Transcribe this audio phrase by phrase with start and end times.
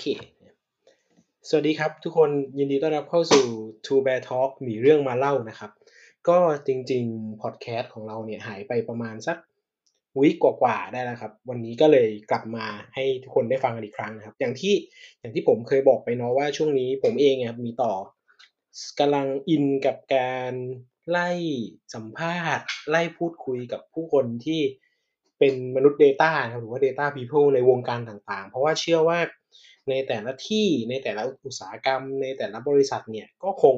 [0.00, 0.04] เค
[1.48, 3.46] สวัสดีครับทุกคนยินดีต้อนรับเข้าสู่
[3.86, 5.70] Two Bear Talk มีเรื่องมาเล่านะครับ
[6.28, 9.38] ก็จริงๆ พอดแคสต์ของเราเนี่ยหายไปประมาณสัก
[10.20, 14.74] วิกกว่าๆได้แล้วครับ วันนี้ก็เลยกลับมาให้ทุกคนได้ฟังกันอีกครั้งนะครับ อย่างที่
[15.20, 17.92] อย่างที่ผมเคยบอกไปเนาะว่าช่วงนี้ผมเองครับมีต่อ
[19.00, 20.52] กำลังอินกับการ
[21.10, 21.30] ไล่
[21.94, 24.60] สัมภาษณ์ ไล่พูดคุยกับผู้คนที่
[25.38, 29.18] เป็นมนุษย์ Data นะครับหรือว่า Data People ในวงการต่างๆ เพราะว่าเชื่อว่า
[29.90, 33.76] ในแต่ละที่ในแต่ละอุตสาหกรรม ในแต่ละบริษัทเนี่ยก็คง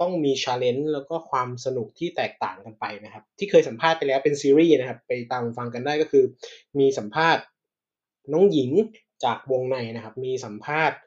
[0.00, 6.24] ต้องมีชาเลนจ์แล้วก็ความสนุกที่แตกต่างกันไปนะครับ ที่เคยสัมภาษณ์ไปแล้วเป็นซีรีส์นะครับ ไปตามฟังกันได้ก็คือ
[6.78, 7.42] มีสัมภาษณ์
[8.32, 8.70] น้องหญิง
[9.24, 10.98] จากวงในนะครับ มีสัมภาษณ์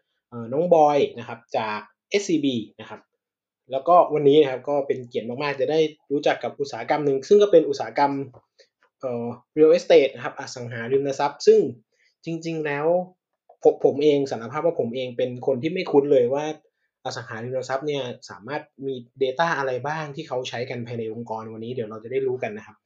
[0.53, 1.79] น้องบอยนะครับจาก
[2.21, 2.47] SCB
[2.79, 3.01] นะครับ
[3.71, 5.79] แล้วก็วันนี้นะครับก็เป็นเกียรติมากๆ จะได้
[6.11, 8.11] รู้จักกับอุตสาหกรรมหนึ่ง ซึ่งก็เป็นอุตสาหกรรม
[8.99, 11.59] เอ่อ real estate นะครับอสังหาริมทรัพย์ ซึ่ง
[12.25, 12.87] จริง ๆ แล้ว
[13.63, 16.45] ผมผมเองสารภาพว่าผมเองเป็นคนที่ไม่คุ้นเลยว่า
[17.05, 22.77] อสังหาริมทรัพย์เนี่ยสามารถมี Data อะไรบ้างที่เขาใช้กันภายในองค์กรวันนี้เดี๋ยวเราจะได้รู้กันนะครับ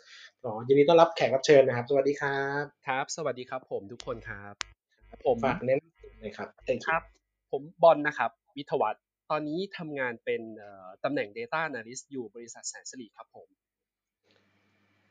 [0.43, 4.53] อ๋อยินดีต้อนรับแขกรับเชิญนะครับ สวัสดีครับ ครับ สวัสดีครับ ผมทุกคนครับ
[5.25, 6.49] ผมฝากแนะนำเลยครับ
[6.87, 7.01] ครับ
[7.51, 8.95] ผมบอลนะครับ วิทวัต
[9.31, 10.41] ตอนนี้ทำงานเป็น
[11.03, 13.47] ตำแหน่ง Data Analyst อยู่บริษัทแสนสิริครับผม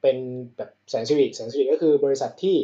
[0.03, 0.17] เป็น
[0.57, 2.57] แบบแสนสิริแสนสิริก็คือบริษัทที่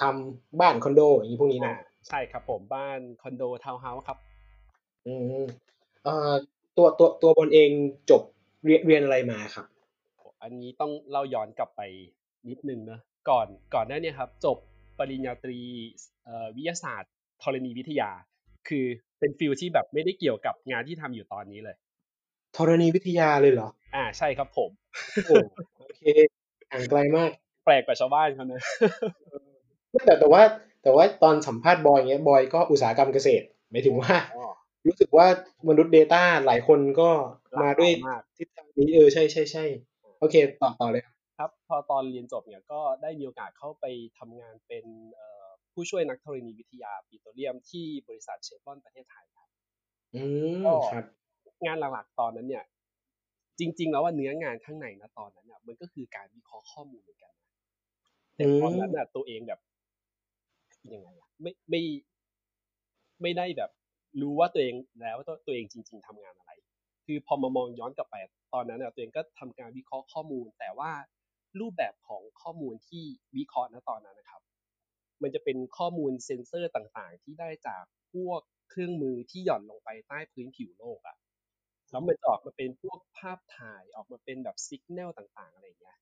[0.00, 1.74] ทำบ้านคอนโดอย่างนี้พวกนี้นะ
[2.08, 4.18] ใช่ครับผมบ้านคอนโดทาวน์เฮาส์ครับ
[5.06, 5.44] อืม
[6.04, 6.32] เอ่อ
[6.76, 7.70] ตัวตัวตัวบนเอง
[8.10, 8.22] จบ
[8.64, 9.66] เรียนเรียนอะไรมาครับ
[10.42, 11.80] อันนี้ต้องเล่าย้อนกลับไป
[12.48, 14.58] นิดนึงนะก่อนก่อนหน้านี้ครับ จบ
[14.98, 15.58] ปริญญาตรี
[16.56, 17.12] วิทยาศาสตร์
[17.42, 18.10] ธรณีวิทยา
[18.68, 18.84] คือ
[19.18, 21.76] เป็นฟิลที่แบบไม่ได้เกี่ยวกับงานที่ทำอยู่ตอนนี้เลย
[22.56, 24.70] ธรณีวิทยาเลยเหรอ อ่าใช่ครับผม
[25.78, 26.02] โอเค
[26.70, 27.30] ห่างไกลมาก
[27.64, 28.62] แปลกกว่าชาวบ้านเขาเนอะ
[30.04, 30.42] แต่แต่ว่า
[30.82, 34.14] แต่ว่าตอนสัมภาษณ์บอยเงี้ยบอยก็อุตสาหกรรมเกษตรหมายถึงว่า
[34.86, 35.26] รู้สึกว่า
[35.68, 37.10] มนุษย์ Data หลายคนก็
[37.62, 37.92] มาด้วย
[38.38, 39.64] ทิศทางนี้เออใช่ใช่ใช่
[40.20, 41.02] โอเคต่อต่อเลย
[41.38, 43.84] ครับพอตอนเรียนจบเนี่ยก็ได้มีโอกาสเข้าไป
[44.18, 44.84] ทำงานเป็น
[45.72, 49.48] ผู้ช่วยนักธรณีวิทยาปิโตรเลียมที่บริษัทเชฟรอนประเทศไทยครับ
[50.14, 50.22] อื
[50.62, 51.04] มครับ
[51.66, 52.64] งานหลักๆตอนนั้นเนี่ย
[53.58, 57.50] จริง ๆ แล้วว่าเนื้องานข้างในนะตอนนั้นเนี่ยมันก็คือการวิเคราะห์ข้อมูลเหมือนกันนะ
[58.36, 59.60] แต่ตอนนั้นน่ะตัวเองแบบ
[60.92, 61.80] ยังไงอะไม่ไม่
[63.22, 63.70] ไม่ได้แบบ
[64.20, 66.52] รู้ว่าตัวเองแล้วว่าตัวเองจริง ๆทำงานอะไร
[67.06, 68.16] คือพอมามองย้อนกลับไป
[68.54, 70.92] ตอนนั้นตัวเองก็ทำการวิเคราะห์ข้อมูล แต่ว่า
[71.60, 73.04] รูปแบบของข้อมูลที่
[73.36, 74.42] วิเคราะห์ณตอนนั้นนะครับ
[75.22, 78.40] มันจะเป็นข้อมูลเซ็นเซอร์ต่างๆ ที่ได้จากพวก
[78.70, 81.16] เครื่องมือที่หย่อนลงไปใต้พื้นผิวโลกอะ
[81.90, 85.98] แล้วมันออกมาเป็นพวกภาพถ่ายออกมาเป็นแบบสัญญาณต่างๆ อะไรอย่างเงี้ย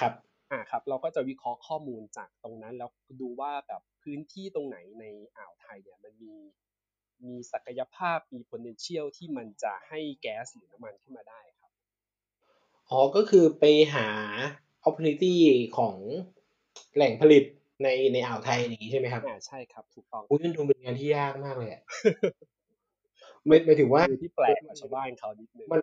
[0.00, 0.12] ครับ
[0.54, 5.04] อ่าครับเราก็จะวิเคราะห์ข้อมูลจากตรงนั้นแล้วดูว่าแบบพื้นที่ตรงไหนใน
[5.36, 6.34] อ่าวไทยเนี่ยมันมี
[7.24, 11.70] มีศักยภาพมี potential ที่มันจะให้แก๊สหรือน้ำมันขึ้นมาได้ครับ
[12.90, 14.08] อ๋อก็คือไปหา
[14.86, 15.34] opportunity
[15.78, 15.96] ของ
[16.94, 17.44] แหล่งผลิต
[17.82, 21.82] ในในอ่าวไทยอย่างนี้ใช่ไหมครับอ่าใช่ครับถูกต้องอุ้ยมันดูเป็นงานที่ยากมากเลยอะ
[23.46, 25.80] ไม่ไม่ถึงว่าที่แปลกกว่าชาวบ้านเขานิดนึงมัน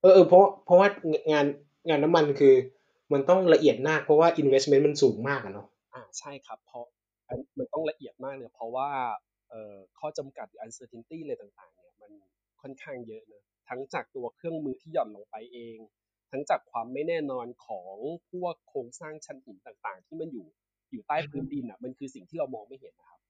[0.00, 0.88] เออเออเพราะเพราะว่า
[1.32, 1.46] งาน
[1.88, 2.54] งานน้ำมันคือ
[3.14, 6.84] มันต้องละเอียดมากเพราะว่า investment มันสูงมากอะเนาะอ่าใช่ครับ เพราะ
[7.58, 8.90] มันต้องละเอียดมากเลยเพราะว่า
[9.50, 12.12] เอ่อข้อจำกัดหรือ uncertainty อะไรต่างๆเนี่ยมัน
[12.62, 15.78] ค่อนข้างเยอะนะทั้งจากตัวเครื่องมือที่หย่อนลงไปเอง
[16.30, 17.94] ทั้งจากความไม่แน่นอนของ
[18.30, 20.46] พวกโครงสร้างชั้นหินต่างๆ ที่มันอยู่
[20.90, 23.20] อยู่ใต้พื้นดินอะมันคือสิ่งที่เรามองไม่เห็นนะครับ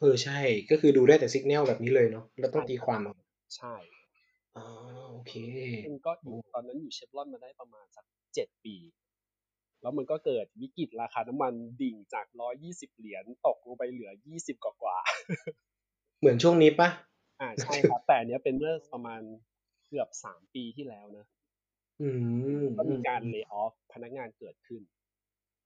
[0.00, 0.38] เออใช่
[0.70, 3.14] ก็คือดูได้แต่สัญญาณแบบนี้เลยเนาะแล้วต้องตีความเอา
[3.56, 3.74] ใช่
[4.56, 4.66] อ๋อ
[5.10, 5.34] โอเค
[5.84, 8.76] ซึ่งก็อยู่ตอนนั้นอยู่เชฟรอนมาได้ประมาณสักเจ็ดปี
[9.82, 14.96] แล้วมันก็เกิดวิกฤตราคาน้ำมันดิ่งจากร้อยี่สิบเหรียญตกลงไปเหลือยี่สิบกว่า
[16.20, 16.88] เหมือนช่วงนี้ปะ
[17.40, 19.20] อ่าใช่ครับ แต่เนี้ยเป็นเมื่อประมาณ
[19.86, 21.26] เกือบสามปีที่แล้วนะ
[22.00, 22.08] อื
[22.62, 24.82] มก็มีการเลิกออฟพนักงานเกิดขึ้น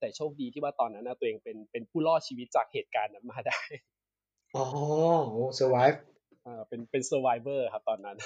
[0.01, 3.61] แต่โชคดีที่ว่าตอนนั้นนะตัวเองเป็นเป็นผู้รอดชีวิตจากเหตุการณ์นั้นมาได้
[4.57, 4.65] อ๋อ
[6.45, 8.17] โอ้ survive อ่าเป็นเป็น survivor ครับตอนนั้น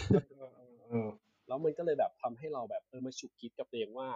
[1.46, 4.08] แล้วมันก็เลยแบบทำให้เราแบบเออมาฉุกคิดกับตัวเองว่า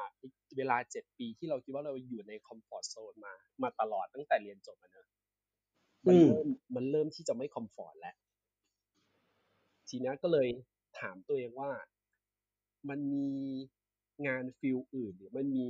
[0.57, 5.07] เวลาเจ็ดปีที่เราคิดว่าเราอยู่ในคอมฟอร์ทโซนมามาตลอดตั้งแต่เรียนจบนะ
[6.07, 6.47] มันเริ่ม
[6.77, 8.17] มันเริ่มที่จะไม่คอมฟอร์ตแล้ว
[9.89, 10.49] ทีนี้ก็เลย
[11.01, 11.71] ถามตัวเองว่า
[12.89, 13.29] มันมี
[14.27, 15.67] งานฟิลอื่น หรือมันมี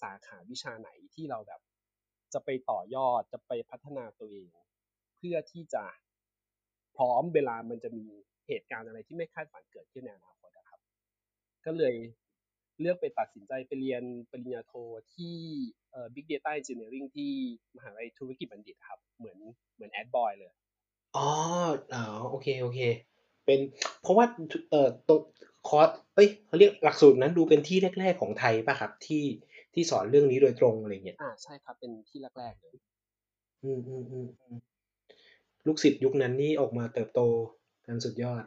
[0.00, 1.60] สาขาวิชาไหนที่เราแบบ
[2.34, 4.46] จะไปต่อยอดจะไปพัฒนาตัวเอง
[5.16, 5.84] เพื่อที่จะ
[6.96, 8.06] พร้อมเวลามันจะมี
[8.48, 10.80] เหตุการณ์อะไรที่ไม่คาดฝันเกิดขึ้นในอนาคตนะครับ
[11.66, 11.94] ก็เลย
[12.80, 14.72] เลือกไปตัดสินใจไปเรียนปริญญาโท
[15.14, 15.36] ที่
[15.90, 17.32] เอ่อ Big Data Engineering ที่
[17.76, 19.38] มหาวิทยาลัยธุรกิจบัณฑิตครับ เหมือน
[19.74, 20.52] เหมือนแอดบอยเลย
[21.16, 21.28] อ๋อ
[21.94, 22.80] อ๋อโอเค โอเค
[23.44, 23.60] เป็น
[24.02, 24.26] เพราะว่า
[24.70, 25.20] เอ่อตรง
[25.68, 29.24] คอร์สเอ้ยเขาเรียกหลักสูตรนั้นดูเป็นที่แรก ๆ ของไทยเปล่าครับ ที่
[29.74, 32.76] ที่สอนเรื่องนี้โดยตรงอะไรเงี้ยอาใช่ครับ เป็นที่แรกๆเลย
[33.62, 33.68] อื
[34.24, 34.75] มๆๆๆ
[35.66, 37.20] ลูกศิษย์ยุคนั้นนี่ออกมาเติบโต
[37.86, 38.42] กันสุดยอด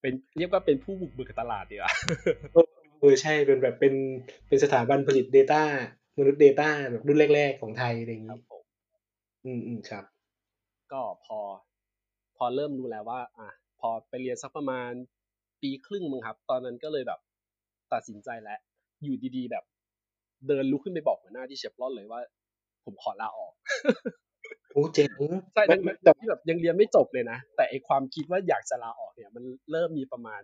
[0.00, 1.92] เป็นเรียกว่าเป็นผู้บุกเบิกตลาดดีกว่า
[2.52, 2.66] เออ
[3.00, 3.94] เออใช่เป็นแบบเป็น
[4.48, 5.62] เป็นสถาบันผลิต Data
[6.18, 8.62] มนุษย์ Data แบบรุ่นแรก ๆ ของไทยอะไรงี้ครับผม
[9.44, 10.04] อืมๆครับ
[10.92, 11.38] ก็พอ
[12.36, 13.48] พอเริ่มรู้แล้วว่า อะ
[13.80, 14.90] พอไปเรียนสักประมาณ
[15.62, 17.20] ปีครึ่งมั้งครับ ตอนนั้นก็เลยแบบ
[17.92, 18.58] ตัดสินใจแล้ว
[19.02, 19.64] อยู่ดีๆ แบบ
[20.46, 22.20] เดินลุกขึ้นไปบอกหัวหน้าที่เชฟรอนเลยว่า
[22.84, 23.52] ผมขอลาออก
[24.72, 25.10] โอ้เจ๋ง
[25.52, 30.42] ใช่ไม่ทั้ไม่แต่งๆที่แบบยังเรียนไม่จบเลยนะ แต่ไอความคิดว่าอยากจะลาออกเนี่ย มันเริ่มมีประมาณ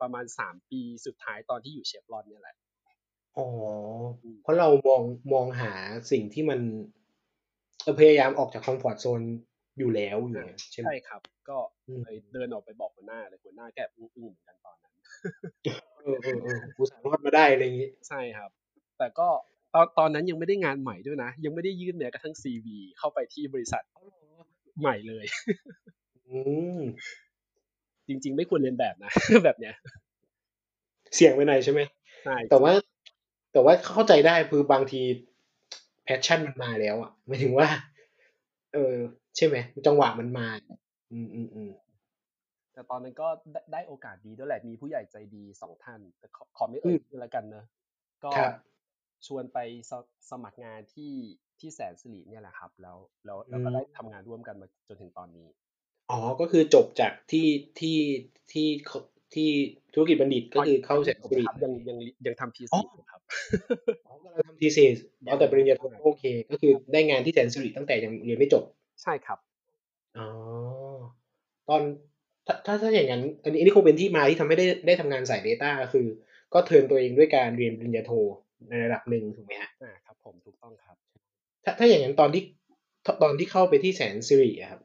[0.00, 2.56] ประมาณสามปีสุดท้ายตอนที่อยู่เชฟรอนเนี่ยแหละ
[3.36, 3.46] อ๋อ
[4.22, 5.72] อืมเพราะเรามองมองหา
[6.10, 6.60] สิ่งที่มัน
[7.82, 9.20] เออพยายามออกจากคอมฟอร์ตโซน
[9.78, 11.58] อยู่แล้วอยู่อาแล้วใช่ไหมใช่ครับ ก็
[11.88, 14.94] อืมเลยเดินออกไปบอกหัวหน้าเลยหัวหน้าแกแอบอึ้งๆเหมือนกันตอนนั้น
[16.02, 16.08] เอ
[16.56, 18.50] อๆๆอุตส่าห์รอดมาได้อะไรงี้ใช่ครับ
[18.98, 19.28] แต่ก็
[19.74, 24.44] ตอนตอนนั้นยังไม่ได้งานใหม่ด้วยนะ ยังไม่ได้ยื่นแม้กระทั่งซีวีเข้าไปที่บริษัทอ้าวเหรอ
[24.80, 25.24] ใหม่เลย
[26.28, 26.38] อื
[26.78, 26.80] ม
[28.08, 29.10] จริง ๆ ไม่ควรเรียนแบบนะ
[29.44, 29.74] แบบเนี้ย
[31.14, 31.80] เสี่ยงไปหน่อยใช่ไหม
[32.24, 32.72] ใช่แต่ว่า
[33.52, 35.00] แต่ว่าเข้าใจได้คือบางที
[36.06, 37.68] passion มันมาแล้วอะหมายถึงว่า
[38.74, 38.96] เออ
[39.36, 40.48] ใช่ไหมจังหวะมันมา
[41.12, 41.18] อื
[41.68, 47.64] มๆๆแต่ตอนนั้นก็ได้ได้โอกาสดีด้วยแหละมีผู้ใหญ่ใจดีสองท่านแต่ขอขอไม่อืเอ่ยมชื่อแล้วกันเนาะ
[48.24, 48.52] ก็ครับ
[49.26, 49.58] ชวนไป
[49.90, 49.92] ส
[50.30, 51.12] สมัครงานที่
[51.60, 55.46] ที่แสนสิริเนี่ยแหละครับ แล้วแล้วอืแล้วก็ได้มทำงานร่วมกันมาจนถึงตอนนี้
[56.10, 57.46] อ๋อก็คือจบจากที่
[57.80, 57.98] ที่
[58.52, 58.92] ที่ข
[59.34, 59.48] ที่
[59.94, 63.20] ธุรกิจบัณฑิตอ๋อก็คือเข้ายังแสนสิริไม่จบครับยังยังยังทำอ๋อ thesis อยู่ครับ
[64.06, 64.96] อ๋อกำลังทำ thesis
[65.26, 68.64] อ๋อยังแต่ปริญญาโทใช่ก็โอเค ก็คือได้งานที่แสนสิริตั้งแต่ยังเรียนไม่จบ
[69.02, 69.38] ใช่ครับ
[70.18, 70.28] อ๋อ
[71.68, 71.82] ตอน
[72.46, 76.06] ถ้าถ้าถ้าอย่างงั้นอันนี้อันนี้คงเป็นที่มาที่ทำให้ได้ได้ทำงานสาย Data ก็คือ
[76.54, 78.12] ก็เทิร์นตัวเองด้วยการเรียนปริญญาโท
[78.68, 80.96] ในระดับหนึ่งถูกไหมครับอาครับ ผมถูกต้องครับ
[81.64, 82.42] ถ้าถ้าอย่างงั้นตอนที่
[83.06, 84.80] ทตอนที่เข้าไปที่แสนสิริอะครับ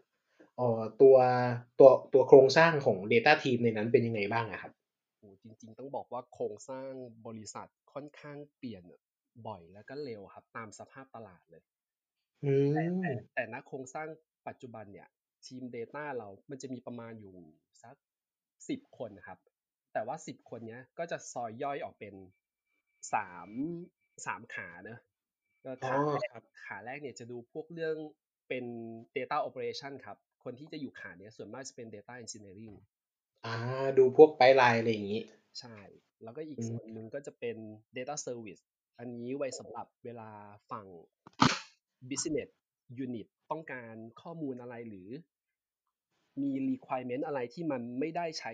[0.58, 1.16] เอ่อตัว
[1.80, 4.72] ตัวตัวโครงสร้างของ Data team ในนั้นเป็นยังไงบ้างอะครับ
[5.20, 6.92] โอ้โฮจริง ๆ ต้องบอกว่าโครงสร้าง
[7.28, 8.84] บริษัทค่อนข้างเปลี่ยน
[9.48, 11.64] บ่อยแล้วก็เร็วครับ ตามสภาพตลาดเลย
[12.44, 14.08] อืแต่มแต่แต่ณโครงสร้าง
[14.48, 15.08] ปัจจุบันเนี่ย
[15.46, 17.36] ทีม Data เรามันจะมีประมาณอยู่
[17.84, 17.96] สัก
[18.70, 19.40] 10คนนะครับ
[19.94, 22.14] แต่ว่า10คนเนี้ยก็จะซอยย่อยออกเป็น
[23.14, 23.50] 3
[24.26, 25.00] 3ขาเนาะ
[25.66, 27.96] ก็อ๋อขาแรกครับขาแรกเนี่ยจะดูพวกเรื่อง
[28.50, 28.66] เป็น
[29.18, 32.78] Data Operation ครับ คนที่จะอยู่ขาเนี้ยส่วนมากจะเป็น Data Engineering
[33.46, 33.56] อา
[33.98, 35.22] ดูพวก pipeline อะไรอย่างงี้
[35.60, 35.80] ใช่
[36.24, 37.58] แล้วก็อีกอืมส่วนหนึ่งก็จะเป็น
[37.98, 38.64] Data Service
[39.00, 40.30] อันนี้ไว้สำหรับเวลา
[40.72, 40.88] ฝั่ง
[42.10, 42.50] Business
[43.04, 45.10] Unit ต้องการข้อมูลอะไรหรือ
[46.42, 48.54] มี requirement อะไรที่มันไม่ได้ใช้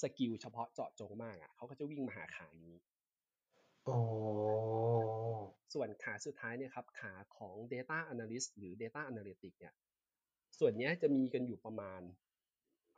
[0.00, 2.91] skill เฉพาะเจาะจงมากอะเขาก็จะวิ่งมาหาขานี้อ๋อ
[5.72, 9.74] ส่วนขาสุดท้ายเนี่ยครับขาของ Data Analyst หรือ Data Analytics เนี่ย
[10.58, 12.02] ส่วนเนี้ยจะมีกันอยู่ประมาณ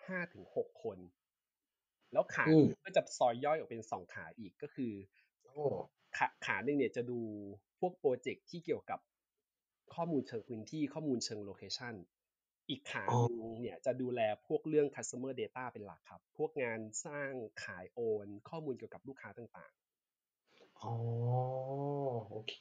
[0.07, 0.99] 5-6คน
[2.13, 4.93] แล้วขาอืมหนึ่งก็จะซอยย่อยออกเป็น2ขาอีกก็คือ
[5.43, 5.65] โอ้
[6.17, 7.21] ขาขาหนึ่งเนี่ยจะดู
[7.81, 9.01] พวกโปรเจกต์ที่เกี่ยวกับ
[9.95, 11.95] ข้อมูลเชิงพื้นที่ข้อมูลเชิงโลเคชัน
[12.69, 17.31] อีกขาอ๋อหนึ่งเนี่ยจะดูแลพวกเรื่อง customer data เป็นหลักครับ พวกงานสร้าง
[17.65, 19.73] ขายโอน ข้อมูลเกี่ยวกับลูกค้าต่าง
[20.83, 20.93] อ๋อ
[22.31, 22.55] โอเค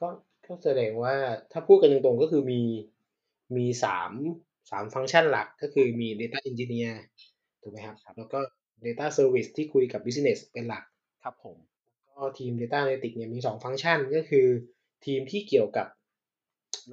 [0.00, 0.08] ก็
[0.46, 1.14] ก็แสดงว่า
[1.52, 2.62] ถ้าพูดกันตรงๆ ก็คือมี
[3.56, 4.10] มี3
[4.70, 6.94] 3ฟังก์ชันหลัก ก็คือมี Data Engineer
[7.62, 8.40] ถูกไหมครับๆนะครับ แล้วก็
[8.86, 10.82] Data Service ที่คุยกับ Business เป็นหลัก
[11.22, 11.56] ครับผม
[12.16, 14.46] ก็ทีม Data Analytics เนี่ยมี 2 ฟังก์ชัน ก็คือ
[15.06, 15.86] ทีมที่เกี่ยวกับ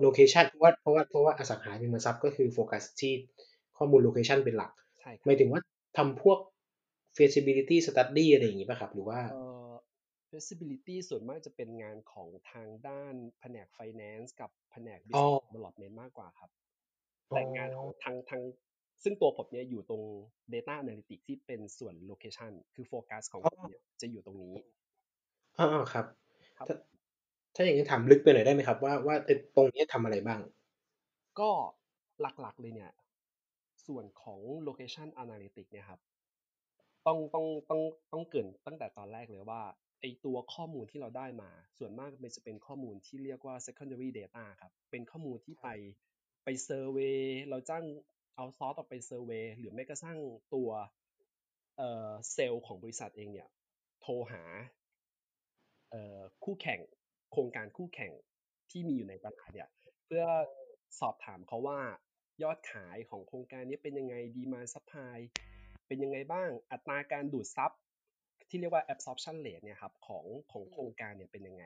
[0.02, 3.14] โลเคชั Location นเพราะว่า เพราะว่า เพราะว่าอสังหาริมทรัพย์ก็คือโฟกัสที่
[3.78, 5.62] ข้อมูล Location เป็นหลัก ใช่ครับหมายถึงว่า
[5.98, 6.40] ทำพวก
[7.18, 9.40] feasibility study อะไรอย่างงี้เปล่าครับ หรือว่า เอ่
[10.26, 16.52] อ feasibility ส่วนมากจะเป็นงานของทางด้านแผนก finance กับแผนกอ๋อ business development มากกว่าครับ
[17.32, 18.44] อ๋อแต่งานของทางทาง
[19.04, 20.04] ซึ่งตัวผมเนี่ยอยู่ตรง
[20.54, 24.56] data analytics ที่เป็นส่วน location คือโฟกัสของอ๋อผมเนี่ยจะอยู่ตรงนี้
[25.58, 26.06] อาๆครับ
[26.58, 26.76] ครับถ้า
[27.56, 30.42] ถ้าอย่างงี้ถามลึกไปหน่อยได้ไหมครับ ว่าว่าไอ้ตรงเนี้ยทำอะไรบ้าง
[31.40, 31.52] ก็
[32.20, 32.92] หลักๆเลยเนี่ย
[33.86, 36.00] ส่วนของ location analytics เนี่ยครับ
[37.06, 39.62] ต้องต้องต้องต้องเกริ่นตั้งแต่ตอนแรกเลยว่า
[40.00, 45.68] ไอตัวข้อมูลที่เราได้มา ส่วนมากมันจะเป็นข้อมูลที่เรียกว่า secondary data ครับ เป็นข้อมูลที่ไป
[46.44, 47.86] ไป survey เราจ้าง
[48.36, 50.20] outsource ออกไป survey หรือแม้กระทั่ง
[50.56, 50.70] ตัว
[51.78, 53.50] เอ่อเซลล์ของบริษัทเองเนี่ย
[54.02, 54.44] โทรหา
[55.90, 56.80] เอ่อคู่แข่ง
[57.32, 58.12] โครงการคู่แข่ง
[58.72, 59.70] ที่มีอยู่ในตลาดเนี่ย
[60.06, 60.26] เพื่อ
[61.00, 61.80] สอบถามเขาว่า
[62.44, 65.18] ยอดขายของโครงการนี้เป็นยังไง demand supply
[65.88, 67.72] เป็นยังไงบ้างอัตราการดูดซับ
[68.56, 71.64] ที่เรียกว่า absorption rate เนี่ยครับของของโครงการเนี่ยเป็นยังไง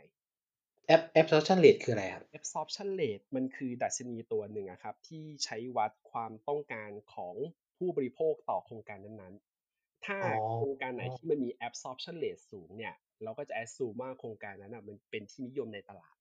[1.20, 7.36] absorption rate คืออะไรครับ absorption rate มันคือดัชนีตัวหนึ่งครับที่ใช้วัดความต้องการของ
[7.78, 10.18] ผู้บริโภคต่อโครงการนั้นๆ ถ้า
[10.56, 16.16] โครงการไหนที่มันมี absorption rate สูงเนี่ย เราก็จะ assume ว่าโครงการนั้นมันเป็นที่นิยมในตลาด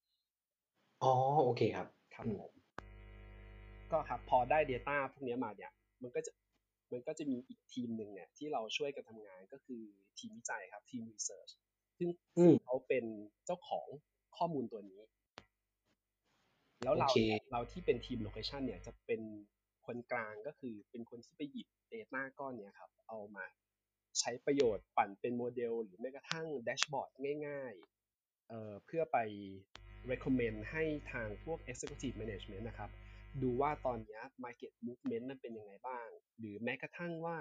[1.02, 1.12] อ๋อ
[1.44, 2.52] โอเคครับ ครับผม
[3.92, 5.72] ก็ครับพอได้ Data พวกนี้มาเนี่ย
[6.02, 6.32] มันก็จะ
[6.92, 9.83] มันก็จะมีอีกทีมหนึ่งเนี่ยที่เราช่วยกันทำงานก็คือ
[10.18, 11.52] ทีมวิจัยครับทีม research
[11.99, 12.09] ซึ่ง
[12.64, 13.04] เขาเป็น
[13.47, 13.87] เจ้าของ
[14.37, 15.02] ข้อมูลตัวนี้
[16.83, 17.09] แล้วเรา
[17.52, 19.21] เราที่เป็นทีม location เนี่ยจะเป็น
[19.87, 23.47] คนกลางก็คือเป็นคนที่ไปหยิบ Data ก้อนเนี่ยครับ เอามา
[24.21, 27.11] ใช้ประโยชน์ปั่นเป็นโมเดล หรือแม้กระทั่งแดชบอร์ด
[27.47, 29.18] ง่ายๆเเพื่อไป
[30.11, 32.90] recommend ให้ทางพวก executive management นะครับ
[33.42, 36.07] ดูว่าตอนนี้ market movement มันเป็นยังไงบ้าง
[36.38, 37.37] หรือแม้กระทั่งว่า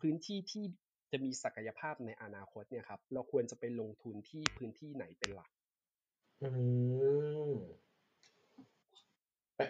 [0.00, 0.64] พื้นที่ที่
[1.12, 5.50] จะมีศักยภาพในอนาคตเนี่ยครับ เราควรจะไปลงทุนที่พื้นที่ไหนเป็นหลัก
[6.42, 6.48] อื
[7.48, 7.50] ม
[9.56, 9.64] แปล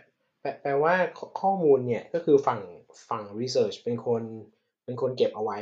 [0.63, 0.95] แปลว่า
[1.41, 2.61] ข้อมูลเนี่ยก็คือฝั่ง
[3.11, 4.23] ฝั่ง research เป็นคน
[4.85, 5.61] เป็นคนเก็บเอาไว้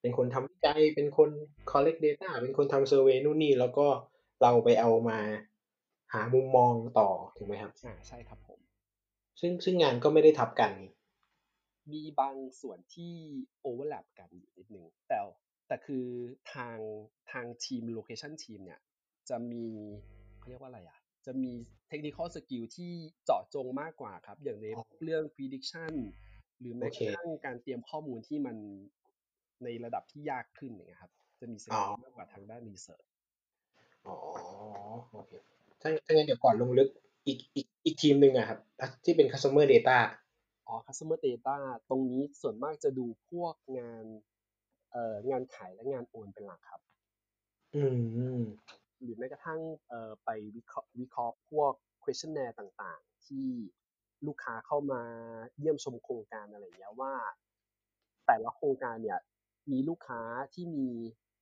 [0.00, 1.30] เป็นคนทำวิจัย เป็นคน
[1.70, 3.86] collect data เป็นคนทำ survey นู่นนี่ แล้วก็
[4.42, 5.18] เราไปเอามา
[6.12, 8.43] หามุมมองต่อ ถูกไหมครับ อ่า ใช่ครับผม
[9.40, 10.72] ซึ่งซึ่งงานก็ไม่ได้ทับกัน
[11.92, 13.14] มีบางส่วนที่
[13.60, 15.18] overlap กันอยู่นิดนึงแต่
[15.68, 16.06] แต่คือ
[16.54, 16.78] ทาง
[17.32, 18.80] ทางทีม location team เนี่ย
[19.28, 19.66] จะมี
[20.38, 21.52] เขาเรียกว่าอะไรอะ จะมี
[21.88, 22.92] technical skill ที่
[23.24, 24.66] เจาะจงมากกว่าครับ อย่างใน
[25.04, 25.92] เรื่อง prediction
[26.60, 28.56] หรือแม้กระทั่งการเตรียมข้อมูลที่มัน
[29.64, 33.04] ในระดับที่ยากขึ้นเนี่ยครับ จะมี skill มากกว่าทางด้าน research
[34.06, 34.16] อ๋อ
[35.12, 35.32] โอเค
[35.80, 36.88] ถ้าถ้างั้นเดี๋ยวก่อนลงลึก
[37.26, 38.58] อีกอีกอีกทีมหนึ่งอะครับ
[39.04, 39.98] ที่เป็น customer data
[40.66, 41.56] อ๋อ customer data
[41.88, 44.04] ตรงนี้ส่วนมากจะดูพวกงาน
[44.92, 46.80] เอ่องานขายและงานโอนเป็นหลักครับ
[47.74, 47.84] อื
[48.38, 48.40] ม
[49.02, 51.72] หรือแม้กระทั่งเอ่อไปวิเคราะห์วิเคราะห์พวก
[52.04, 53.48] questionnaire ต่างๆ ที่
[54.26, 55.02] ลูกค้าเข้ามา
[55.58, 57.14] เยี่ยมชมโครงการอะไรอย่างเงี้ยว่า
[58.26, 59.18] แต่ละโครงการเนี่ย
[59.70, 60.22] มีลูกค้า
[60.54, 60.88] ที่มี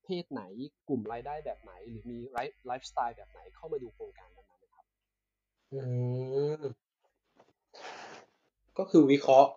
[0.05, 0.43] เพศไหน
[0.89, 2.19] กลุ่มรายได้แบบไหน หรือมี
[2.67, 4.42] ไลฟ์สไตล์แบบไหนเข้ามาดูโครงการนั้นนะครับ
[5.73, 5.79] อื
[6.61, 6.63] ม
[8.79, 9.51] ก็คือวิเคราะห์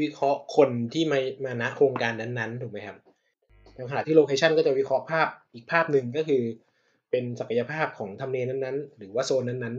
[0.00, 2.96] วิเคราะห์คนที่มา มา ณ โครงการนั้น ๆ ถูกไหมครับ
[3.74, 6.42] ในขณะที่ location ก็จะวิเคราะห์ภาพอีกภาพหนึ่ง ก็คือ
[7.10, 9.76] เป็นศักยภาพของทำเลนั้น ๆ หรือว่าโซนนั้น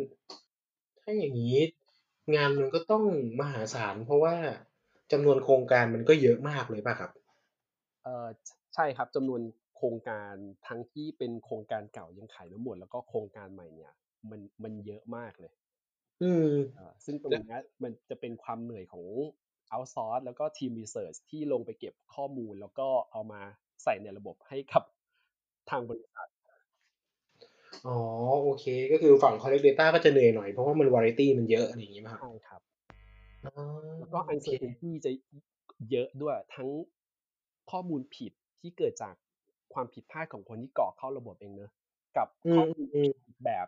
[0.49, 1.57] ๆ ถ้าอย่างนี้
[2.35, 3.03] งานมันก็ต้อง
[3.39, 4.35] มหาศาล เพราะว่า
[5.11, 7.11] จำนวนโครงการมันก็เยอะมากเลยป่ะครับ
[8.03, 8.27] เออ
[8.75, 9.41] ใช่ครับจำนวน
[9.77, 10.33] โครงการ
[10.67, 13.93] ทั้งที่เป็นโครงการเก่ายังขายน้ำหมด แล้วก็โครงการใหม่เนี่ย
[14.29, 15.53] มัน มันเยอะมากเลย
[17.05, 19.05] ซึ่งตรงนี้มันจะเป็นความเหนื่อยของ
[19.71, 23.41] outsource แล้วก็ทีม research ที่ลงไปเก็บข้อมูล แล้วก็เอามา
[23.83, 24.83] ใส่ในระบบให้กับ
[25.69, 26.27] ทางบริษัท
[27.87, 27.99] อ๋อ
[28.43, 32.61] โอเค ก็คือฝั่ง collect data ก็จะเหนื่อยหน่อย เพราะว่ามัน variety มันเยอะอะไรอย่างงี้ป่ะครับใช่ครับ
[33.99, 35.11] แล้วก็ uncertainty จะ
[35.91, 36.67] เยอะด้วยทั้ง
[37.71, 38.31] ข้อมูลผิด
[38.61, 39.15] ที่เกิดจาก
[39.73, 41.71] ความผิดพลาดของคนที่กรอกเข้าระบบเองเนอะ
[42.17, 43.09] กับข้อมูล
[43.45, 43.67] แบบ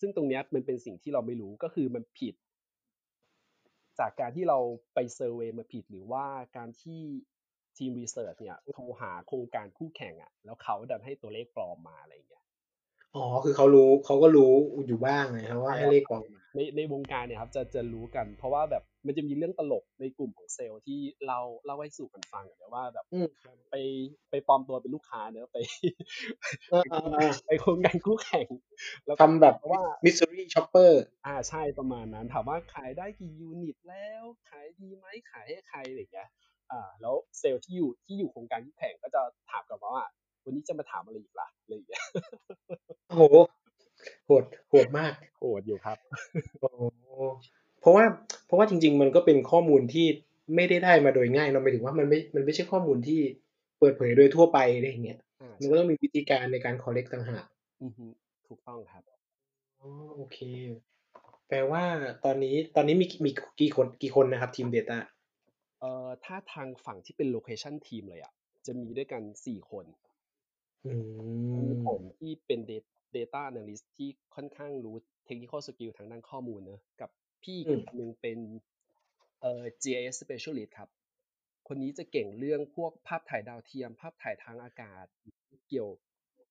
[0.00, 2.34] ซึ่งตรงนี้มันเป็นสิ่งที่เราไม่รู้ก็คือมันผิด
[3.98, 4.58] จากการที่เรา
[4.94, 6.24] ไป survey มาผิดหรือว่า
[6.56, 7.02] การที่
[7.76, 12.44] ทีม research เนี่ยโทรหาโครงการคู่แข่งอะ แล้วเขาดันให้ตัวเลขปลอมมาอะไรอย่างเงี้ย
[13.16, 14.52] อ๋อคือเขารู้เขาก็รู้
[14.86, 16.22] อยู่บ้างไงครับว่าให้เลขปลอม
[16.54, 23.06] ในในวงการเนี่ยครับจะจะรู้กัน เพราะว่าแบบ มันจะมีเรื่องตลกในกลุ่มของเซลล์ที่เราเล่าให้สู่กันฟังเนี่ยว่าแบบ
[23.70, 23.74] ไป
[24.30, 25.58] ไปปลอมตัวเป็นลูกค้าเนอะไป
[27.46, 28.48] ไปโครงการคู่แข่ง
[29.06, 36.28] แล้วทำแบบว่า mystery shopperอ่าใช่ประมาณนั้น ถามว่าขายได้กี่ยูนิตแล้ว ขายดีไหมขายให้ใครอะไรอย่างเงี้ย
[36.72, 40.06] อ่าแล้วเซลล์ที่อยู่ที่อยู่โครงการคู่แข่งก็จะถามกลับมาว่า
[40.44, 42.04] วันนี้จะมาถามอะไรอีกล่ะอะไรอย่างเงี้ย
[43.08, 43.36] โอ้โห
[44.26, 45.98] โหดโหดมากโหดอยู่ครับ
[46.60, 46.70] โอ้
[47.80, 48.04] เพราะว่า
[48.46, 50.06] เพราะว่าจริง ๆ มันก็เป็นข้อมูลที่
[50.54, 53.20] ไม่ได้ได้มาโดยง่ายเราไม่ถึงว่ามันไม่มันไม่ใช่ข้อมูลที่
[53.78, 55.18] เปิดเผยโดยทั่วไปอะไรอย่างเงี้ย
[55.60, 57.44] มันก็ต้องมีวิธีการในการ collect ต่างหาก
[58.48, 59.02] ถูกต้องครับ
[59.80, 60.38] อ๋อโอเค
[61.48, 61.84] แปลว่า
[62.24, 64.98] ตอนนี้ตอนนี้มีมีกี่คนกี่คนนะครับทีม Data
[65.80, 68.32] เอ่อถ้าทางฝั่งที่เป็น location team เลยอะ
[68.66, 69.84] จะมีด้วยกันสี่คน
[71.54, 72.60] มีผมที่เป็น
[73.16, 74.94] data analyst ที่ค่อนข้างรู้
[75.28, 77.10] technical skill ทางด้านข้อมูลเนอะกับ
[77.42, 78.38] พี่อีกหนึ่งเป็น
[79.40, 80.88] เอ่อ GIS specialist ครับ
[81.68, 85.06] คนนี้จะเก่งเรื่องพวกภาพถ่ายดาวเทียม ภาพถ่ายทางอากาศ
[85.68, 85.88] เกี่ยว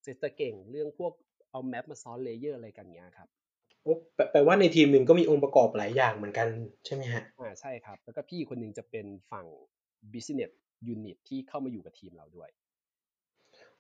[0.06, 1.14] จะจะเก่งเรื่องพวก
[1.52, 3.30] เอา map มาซ้อน layer อะไรกันเงี้ยครับ
[3.84, 3.94] โอ้
[4.32, 6.48] แปลว่าในทีมหนึ่งก็มีองค์ประกอบหลายอย่างเหมือนกัน
[6.86, 9.46] ใช่ไหมฮะอ่าใช่ครับ แล้วก็พี่คนหนึ่งจะเป็นฝั่ง
[10.14, 10.52] business
[10.94, 12.50] unit ที่เข้ามาอยู่กับทีมเราด้วย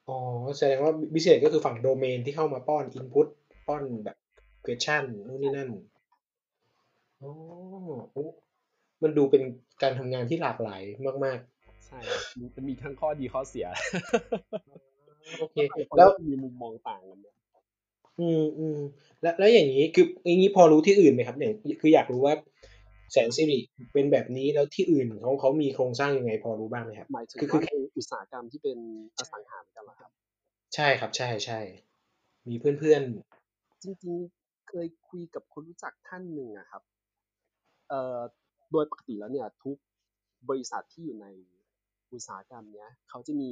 [0.07, 0.17] อ๋อ
[0.57, 3.27] แสดงว่า business ก็คือฝั่งโดเมนที่เข้ามาป้อน input
[3.67, 4.17] ป้อนแบบ
[4.65, 5.69] question นู่นนี่นั่น
[7.21, 7.31] อ๋อ
[9.03, 9.43] มันดูเป็น
[9.81, 10.81] การทำงานที่หลากหลาย
[11.25, 11.99] มากๆใช่
[12.55, 13.67] มันมีทั้งข้อดีข้อเสีย
[15.39, 15.57] โอเค
[15.97, 17.19] แล้วมีมุมมองต่างกัน
[18.19, 18.79] อืมอืม
[19.21, 22.35] แล้วแล้วอย่างนี้คืออย่างนี้พอรู้ที่อื่นไหมครับเนี่ยคืออยากรู้ว่า
[23.11, 23.59] แสนสิริ
[23.93, 28.77] เป็นแบบนี้แล้วที่อื่นเขาเขามีโครงสร้างยังไงพอรู้บ้างไหมครับ หมายถึงว่าในอุตสาหกรรมที่เป็น
[29.17, 30.11] อสังหากันเหรอครับ
[30.75, 31.59] ใช่ครับ ใช่ใช่
[32.49, 33.01] มีเพื่อนเพื่อน
[33.83, 36.81] จริงๆ เคยคุยกับคนรู้จักท่านหนึ่งอะครับ
[37.89, 38.19] เอ่อ
[38.71, 39.77] โดยปกติแล้วเนี่ยทุก
[40.49, 41.27] บริษัทที่อยู่ใน
[42.13, 43.51] อุตสาหกรรมเนี้ยเขาจะมี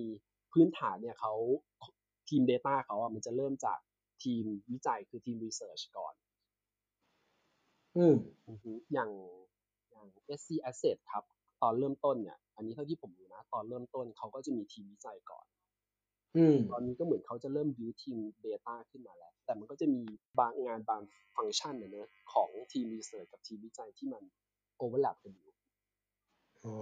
[0.53, 1.33] พื้นฐานเนี่ยเขา
[2.29, 3.79] ทีม Data เขาอะมันจะเริ่มจาก
[4.23, 6.13] ทีมวิจัยคือทีม Research ก่อน
[7.97, 8.15] อืม
[8.93, 9.11] อย่าง
[9.91, 10.07] อย่าง
[10.39, 11.23] SC Asset ครับ
[11.61, 15.56] ตอนเริ่มต้นเนี่ย อันนี้เท่าที่ผมรู้นะ ตอนเริ่มต้นเขาก็จะมีทีมวิจัยก่อนอืม
[16.71, 20.03] ตอนนี้ก็เหมือนเขาจะเริ่ม build ทีม Data ขึ้นมาแล้ว แต่มันก็จะมี
[20.39, 21.01] บางงานบาง
[21.35, 24.23] ฟังก์ชันเนี่ยของทีม Research กับทีมวิจัยที่มัน
[24.81, 25.53] overlap กันอยู่
[26.65, 26.75] อ๋อ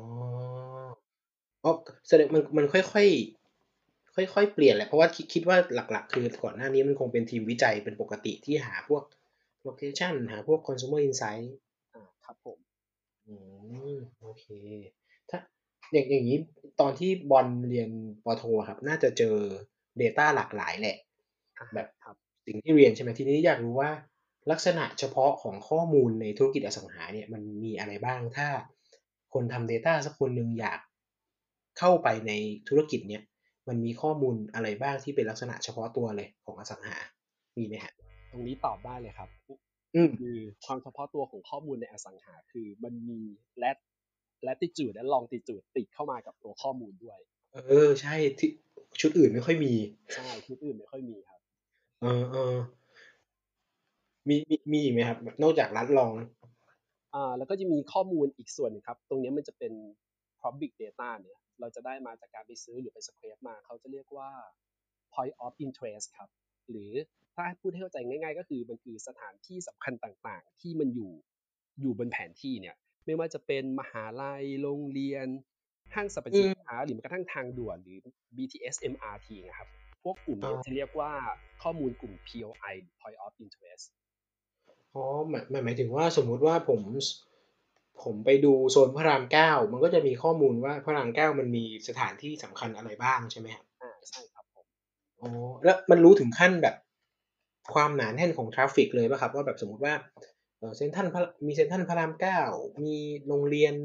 [1.63, 1.71] อ๋อ
[2.07, 9.03] แสดงมันมันค่อยๆค่อยๆเปลี่ยนแหละเพราะว่าคิดคิดว่าหลัก ๆ คือก่อนหน้านี้มันคงเป็นทีมวิจัยเป็นปกติที่หาพวก
[9.67, 11.45] location หาพวก consumer insight
[11.95, 12.57] อ่าครับผม
[13.27, 13.35] อื
[13.93, 14.45] มโอเค
[15.29, 15.39] ถ้า
[15.91, 16.37] อย่างอย่างนี้
[16.79, 17.89] ตอนที่บอลเรียน
[18.25, 19.35] ปโทครับ น่าจะเจอ
[20.01, 20.97] Data หลากหลายแหละ
[21.75, 21.87] แบบ
[22.45, 23.91] สิ่งที่เรียนใช่ไหมทีนี้อยากรู้ว่า
[24.51, 28.47] ลักษณะเฉพาะของข้อมูลในธุรกิจอสังหาเนี่ยมันมีอะไรบ้างถ้า
[29.33, 30.79] คนทำ Data สักคนหนึ่งอยาก
[31.79, 32.31] เข้าไปใน
[32.69, 33.23] ธุรกิจเนี่ย
[33.67, 36.95] มันมีข้อมูลอะไรบ้างที่เป็นลักษณะเฉพาะตัวเลยของอสังหา
[37.57, 37.93] มีไหมฮะ
[38.31, 39.29] ตรงนี้ตอบได้เลยครับ
[40.19, 43.19] คือความเฉพาะตัวของข้อมูลในอสังหาคือมันมี
[43.59, 43.71] แลและ
[44.61, 47.19] ติจูดและลองติจูดติดเข้ามากับตัวข้อมูลด้วย
[47.67, 48.49] เออ ใช่ที่
[49.01, 49.73] ชุดอื่นไม่ค่อยมี
[50.15, 51.39] ใช่ชุดอื่นไม่ค่อยมีครับ
[52.01, 52.55] เออเออ
[54.29, 56.11] มีมีมีไหมครับ นอกจากรัดลอง
[57.15, 59.73] อ่า แล้วก็จะมีข้อมูลอีกส่วนนึงครับ ตรงนี้มันจะเป็น
[60.41, 64.29] public data เนี่ย เราจะได้มาจากการไปซื้อหรือไปสเควปมา เขาจะเรียกว่า
[65.13, 66.29] point of interest ครับ
[66.69, 66.91] หรือ
[67.35, 71.11] ถ้าพูดให้เข้าใจง่าย ๆ ก็คือมันคือสถานที่สำคัญต่างๆ ที่มันอยู่
[71.81, 75.27] อยู่บนแผนที่เนี่ย ไม่ว่าจะเป็นมหาลัยโรงเรียน
[75.95, 77.99] ห้างสรรพสินค้าหรือแม้กระทั่งทางด่วนหรือ
[78.35, 79.69] BTS MRT นะครับ
[80.03, 81.11] พวกกลุ่มนี้จะเรียกว่า
[81.63, 83.85] ข้อมูลกลุ่ม POI point of interest
[84.95, 86.81] อ๋อหมายหมายถึงว่าสมมุติว่าผม
[88.03, 94.65] ผมไปดูโซนพระรามเก้ามันก็จะมีข้อมูลว่าพระรามเก้ามันมีสถานที่สำคัญอะไรบ้างใช่ไหมครับอ่าใช่ครับผม
[95.21, 95.29] อ๋อ
[95.63, 96.75] แล้วมันรู้ถึงขั้นแบบ
[97.73, 99.93] ความหนาแน่นของทราฟฟิกเลยป่ะครับ ว่าแบบสมมติว่า
[100.75, 101.07] เซ็นทัน
[101.45, 102.41] มีเซ็นทรัลพระรามเก้า
[102.85, 102.97] มี
[103.27, 103.75] โรงเรียน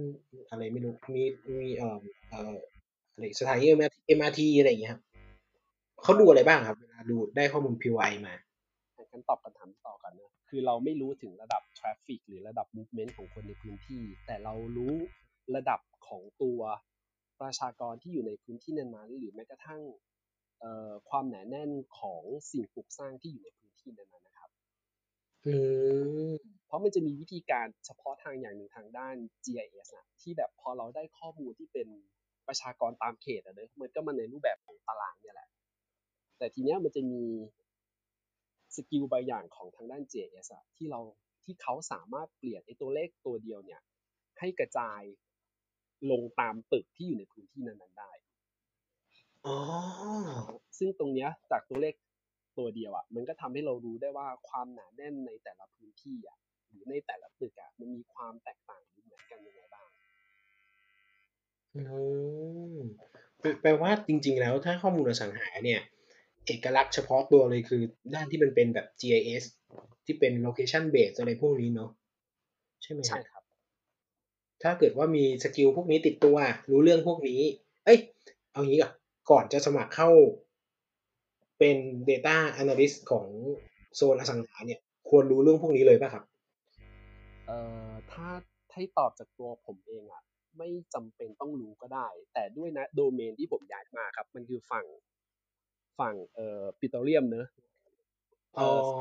[0.51, 1.23] อะไรไม่รู้มี
[1.61, 1.97] มีเอ่อ
[2.31, 2.57] เอ่อ
[3.13, 5.03] อะไรสถานี MRT อะไรอย่างเงี้ยครับ
[6.03, 8.35] เขาดูอะไรบ้างครับเวลาดูได้ข้อมูล POI มา
[9.13, 14.95] กันตอบคำถามต่อกันนะคือเราไม่รู้ถึงระดับ traffic หรือระดับ movement ของคนในพื้นที่ แต่เรารู้
[15.57, 16.61] ระดับของตัว
[17.41, 19.83] ประชากรที่อยู่ในพื้นที่นั้นๆหรือแม้กระทั่ง
[21.09, 24.51] ความหนาแน่นของสิ่งปลูกสร้างที่อยู่ในพื้นที่นั้นๆนะครับ
[26.71, 31.89] เพราะมันจะมีวิธีการเฉพาะทางอย่างหนึ่งทางด้าน GIS นะที่แบบพอเราได้ข้อมูลที่เป็น
[32.49, 35.49] ประชากรตามเขตอะเนอะมันก็มาในรูปแบบของตารางเนี่ยแหละ
[36.39, 37.23] แต่ทีเนี้ยมันจะมี
[38.75, 41.01] สกิลบางอย่างของทางด้าน JS อะที่เรา
[41.45, 43.81] ที่เขาสามารถเปลี่ยนไอ้ตัวเลขตัวเดียวเนี่ย
[44.39, 45.03] ให้กระจาย
[46.11, 48.13] ลงตามตึกที่อยู่ในพื้นที่นั้นๆได้
[49.45, 49.57] อ๋อ
[50.79, 51.95] ซึ่งตรงเนี้ยจากตัวเลข
[52.59, 56.39] ตัวเดียวอะ มันก็ทำให้เรารู้ได้ว่าความหนาแน่นในแต่ละพื้นที่อะ
[56.71, 59.89] หรือในแต่ละตึกอะมันมีความแตกต่างหรือเหมือนกันยังไงบ้าง
[61.75, 61.81] อื
[62.75, 62.77] ม
[63.63, 65.81] แปลว่าจริง ๆ แล้วถ้าข้อมูลอสังหาเนี่ย
[66.47, 67.83] เอกลักษณ์เฉพาะตัวเลยคือ
[68.15, 69.45] ด้านที่มันเป็นแบบ GIS
[70.05, 71.91] ที่เป็น location base อะไรพวกนี้เนาะ
[72.83, 73.43] ใช่ไหมใช่ครับ
[74.63, 76.37] ถ้าเกิดว่ามีสกิลพวกนี้ติดตัว
[76.71, 77.41] รู้เรื่องพวกนี้
[77.85, 77.99] เอ้ย
[78.53, 78.93] เอางี้ก่อน
[79.31, 80.11] ก่อนจะสมัครเข้า
[81.59, 81.77] เป็น
[82.09, 83.27] Data Analyst ของ
[83.95, 86.25] โซนอสังหาเนี่ย ควรรู้เรื่องพวกนี้เลยป่ะครับ
[87.51, 88.29] เอ่อถ้า
[88.75, 90.23] ให้ตอบจากตัวผมเองอะ่ะ
[90.59, 94.87] ไม่จำเป็นต้องรู้ก็ได้ แต่ด้วยนะโดเมนที่ผมย้ายมาครับ มันคือฝั่ง
[95.99, 97.47] ฝั่งเอ่อปิโตรเลียมเนอะ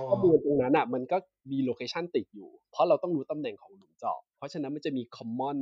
[0.10, 1.18] ข้อมูลตรงนั้นอะมันก็
[1.52, 5.58] มีโลเคชันติดอยู่ เพราะเราต้องรู้ตำแหน่งของหลุมเจาะเพราะฉะนั้นมันจะมีคอมมอน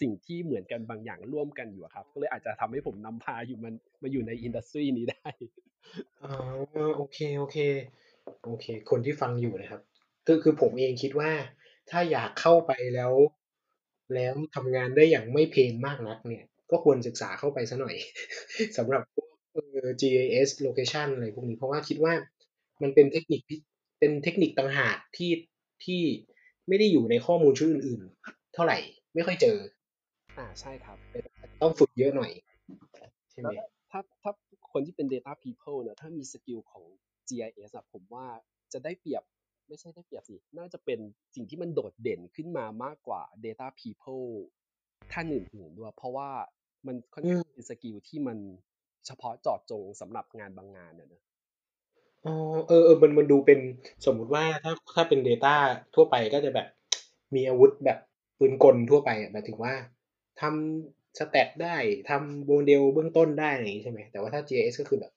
[0.00, 5.28] สิ่งที่เหมือนกันบางอย่างร่วมกันอยู่ครับ ก็เลยอาจจะทำให้ผมนำพาอยู่มันมาอยู่ในอินดัสทรีนี้ได้
[6.22, 6.32] อ๋อ
[6.96, 7.56] โอเคโอเค
[8.44, 9.80] โอเค คนที่ฟังอยู่นะครับ
[10.26, 11.30] คือคือผมเองคิดว่า
[11.90, 13.12] ถ้าอยากเข้าไปแล้ว
[14.14, 17.94] แล้วทำงานได้อย่างไม่เพลนมากนักเนี่ย ก็ควรศึกษาเข้าไปสักหน่อย
[18.76, 22.14] สำหรับพวกเอ่อ GIS Location อะไรพวกนี้ เพราะว่าคิดว่า
[22.82, 23.58] มันเป็นเทคนิคที่
[23.98, 25.32] เป็นเทคนิคต่างหากที่
[25.84, 26.02] ที่
[26.68, 28.72] ไม่ได้อยู่ในข้อมูลชุดอื่นๆ เท่าไร
[29.14, 29.56] ไม่ค่อยเจอ
[30.38, 30.98] อาใช่ครับ
[31.60, 32.30] ต้องฝึกเยอะหน่อย
[33.30, 33.50] ใช่ไหม?
[33.54, 34.32] แล้วถ้าถ้า
[34.72, 36.84] คนที่เป็น Data People เนี่ยถ้ามี skill ของ
[37.28, 38.26] GIS อะผมว่า
[38.72, 39.22] จะได้เปรียบ
[39.70, 40.98] ไม่ใช่ได้เปรียบสิ น่าจะเป็น
[41.34, 44.30] สิ่งที่มันโดดเด่นขึ้นมามากกว่า Data People
[45.12, 46.30] ท่านอื่นๆด้วยเพราะว่า
[46.86, 48.38] มันค่อนข้างเป็น skill ที่มัน
[49.06, 51.22] เฉพาะเจาะจงสำหรับงานบางงานอะเนาะ
[52.26, 52.34] อ๋อ
[52.68, 53.60] เออๆมันมันดูเป็น
[54.06, 55.54] สมมุติว่าถ้าถ้าเป็น Data
[55.94, 56.66] ทั่วไปก็จะแบบ
[57.34, 57.98] มีอาวุธแบบ
[58.38, 59.74] ปืนกลทั่วไปอะหมายถึงว่า
[60.40, 61.76] ทำ Stat ได้
[62.10, 65.12] ทำ Model เบื้องต้นได้อะไรอย่างงี้ใช่ไหมแต่ว่าถ้า GIS ก็คือแบบ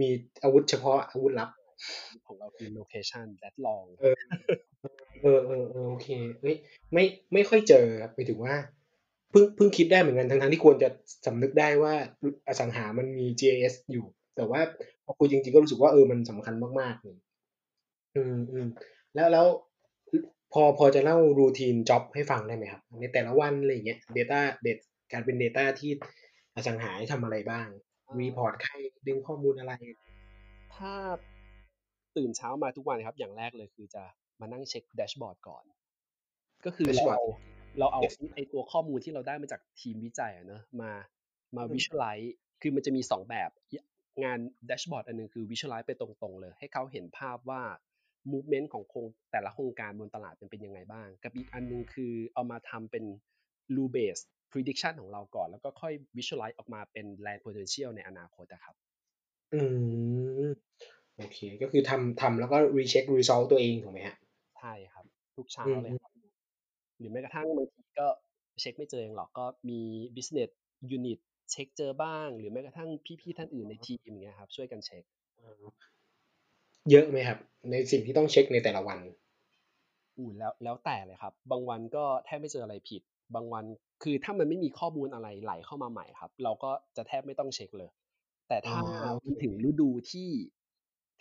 [0.00, 0.08] มี
[0.42, 1.50] อาวุธเฉพาะอาวุธลับ
[2.26, 4.16] ของเราคือ Location Lat Long เออ
[5.22, 5.26] เอ
[5.62, 6.08] อๆๆโอเค
[6.40, 6.56] เฮ้ย
[6.92, 8.54] ไม่ไม่ค่อยเจอครับหมายถึงว่า
[9.30, 10.88] เพิ่งเพิ่งคิดได้เหมือนกันทั้งๆที่ควรจะ
[11.26, 14.60] สำนึกได้ว่าออสังหามันมี GIS อยู่ แต่ว่า
[15.04, 17.16] พอคุยจริงๆก็รู้สึกว่าเออมันสำคัญมากๆเลย
[18.16, 18.22] อื
[18.66, 19.46] มๆแล้วแล้ว
[20.12, 20.14] อ
[20.52, 22.82] พอพอจะเล่า routine จ็อบให้ฟังได้ไหมครับ?
[23.00, 24.78] ในแต่ละวันอะไรอย่างเงี้ย Data เดต
[25.12, 25.90] การเป็น Data ที่
[26.56, 27.68] อสังหาให้ทำอะไรบ้าง
[28.20, 28.74] รีพอร์ตใคร
[29.06, 29.72] ดึงข้อมูลอะไร?
[30.76, 30.92] ถ้า
[32.16, 34.04] ตื่นเช้ามาทุกวันครับ อย่างแรกเลยคือจะ
[34.40, 35.64] มานั่งเช็กแดชบอร์ดก่อน
[36.64, 37.24] ก็คือเราเอา
[37.78, 38.02] เราเอา
[38.34, 40.92] ไอ้ตัวข้อมูลที่เราได้มาจากทีมวิจัยอะเนาะมา
[41.56, 42.30] มา visualize
[42.62, 43.76] คือมันจะมี 2 แบบย
[44.24, 47.62] งานแดชบอร์ดอันหนึ่งคือ visualize ไปตรงๆเลย ให้เขาเห็นภาพว่า
[48.30, 53.04] มูฟเมนต์ของโครงแต่ละโครงการบนตลาดมันเป็นยังไงบ้าง กับอีกอันหนึ่งคือเอามาทำเป็น
[53.76, 54.22] rule base
[54.52, 58.74] prediction ของเราก่อน แล้วก็ค่อย visualize ออกมาเป็น land potential ในอนาคตอะครับ
[59.54, 59.60] อื
[60.44, 60.48] ม
[61.16, 64.16] โอเค ก็คือทำทำแล้วก็ recheck result ตัวเองถูกไหมครับ?
[64.58, 65.04] ใช่ครับ
[65.36, 66.12] ทุกเช้าอืเลยมครับ
[66.98, 68.08] หรือแม้กระทั่งบางทีก็
[68.60, 69.80] เช็กไม่เจอเองหรอกก็มี
[70.16, 70.50] Business
[70.96, 71.18] Unit
[71.52, 72.90] เช็กเจอบ้าง หรือแม้กระทั่ง
[73.22, 75.04] พี่ๆท่านอื่นในทีมอย่างเงี้ยครับ ช่วยกันเช็ก
[75.38, 75.72] อ๋อ
[76.90, 77.38] เยอะไหมครับ
[77.70, 78.98] ในสิ่งที่ต้องเช็กในแต่ละวัน?
[80.16, 83.02] อู้แล้วแล้วแต่เลยครับ บางวันก็แทบไม่เจออะไรผิด
[83.34, 83.64] บางวัน
[84.02, 87.90] คือถ้ามันไม่มีข้อมูลอะไรไหลเข้ามาใหม่ครับ เราก็จะแทบไม่ต้องเช็กเลย
[88.48, 90.28] แต่อ๋อถ้าโอเคมันถึงฤดูที่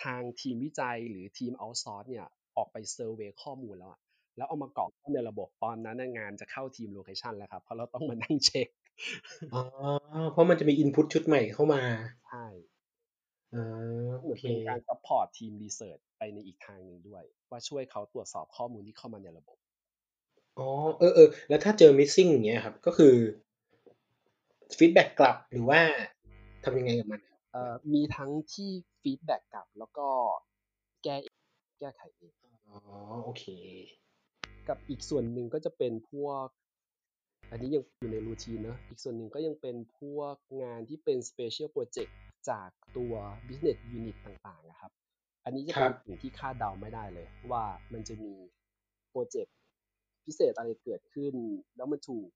[0.03, 3.99] ทางทีมวิจัยหรือทีม outsource เนี่ยออกไป survey ข้อมูลแล้วอะ
[4.37, 8.67] แล้วเอามากรอกเข้าในระบบตอนนั้นน่ะงานจะเข้าทีม Location แล้วครับ เพราะเราต้องมานั่งเช็ก
[9.53, 9.59] อ๋อ
[10.31, 11.81] เพราะมันจะมี input ชุดใหม่เข้ามา
[12.25, 12.45] ใช่
[13.53, 13.59] อ๋อ
[14.21, 19.57] โอเอหมือนเป็นการ support ทีม research ไปในอีกทางหนึ่งด้วย ว่าช่วยเขาตรวจสอบข้อมูลที่เข้ามาในระบบ
[20.57, 23.15] อ๋อเออๆแล้วถ้าเจอ Missing อย่างเงี้ยครับ ก็คือ
[24.77, 25.81] feedback กลับหรือว่า
[26.63, 27.21] ทำยังไงกับมัน?
[27.51, 30.07] เอ่อมีทั้งที่ feed back กลับ แล้วก็
[31.03, 31.15] แก้
[31.79, 32.33] แก้ไขเอง
[32.67, 32.77] อ๋อ
[33.23, 33.45] โอเค
[34.67, 36.47] กับอีกส่วนหนึ่งก็จะเป็นพวก
[37.51, 42.17] อันนี้ยังอยู่ใน routine เนาะอีกส่วนหนึ่งก็ยังเป็นพวกงานที่เป็น Special พรอเจกต์
[42.49, 43.13] จากตัว
[43.47, 44.91] Business Unit ต่างๆอะครับ
[45.45, 48.33] อันนี้จะครับเป็ับนสิ่งที่คาดเดาไม่ได้เลย ว่ามันจะมี
[49.11, 49.55] project
[50.25, 51.33] พิเศษอะไรเกิดขึ้น
[51.75, 52.29] แล้วมันถูก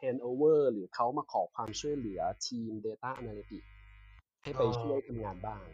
[0.00, 3.68] handover หรือเขามาขอความช่วยเหลือทีม Data Analytics
[4.42, 5.66] ให้ไปช่วยทำงานบ้าง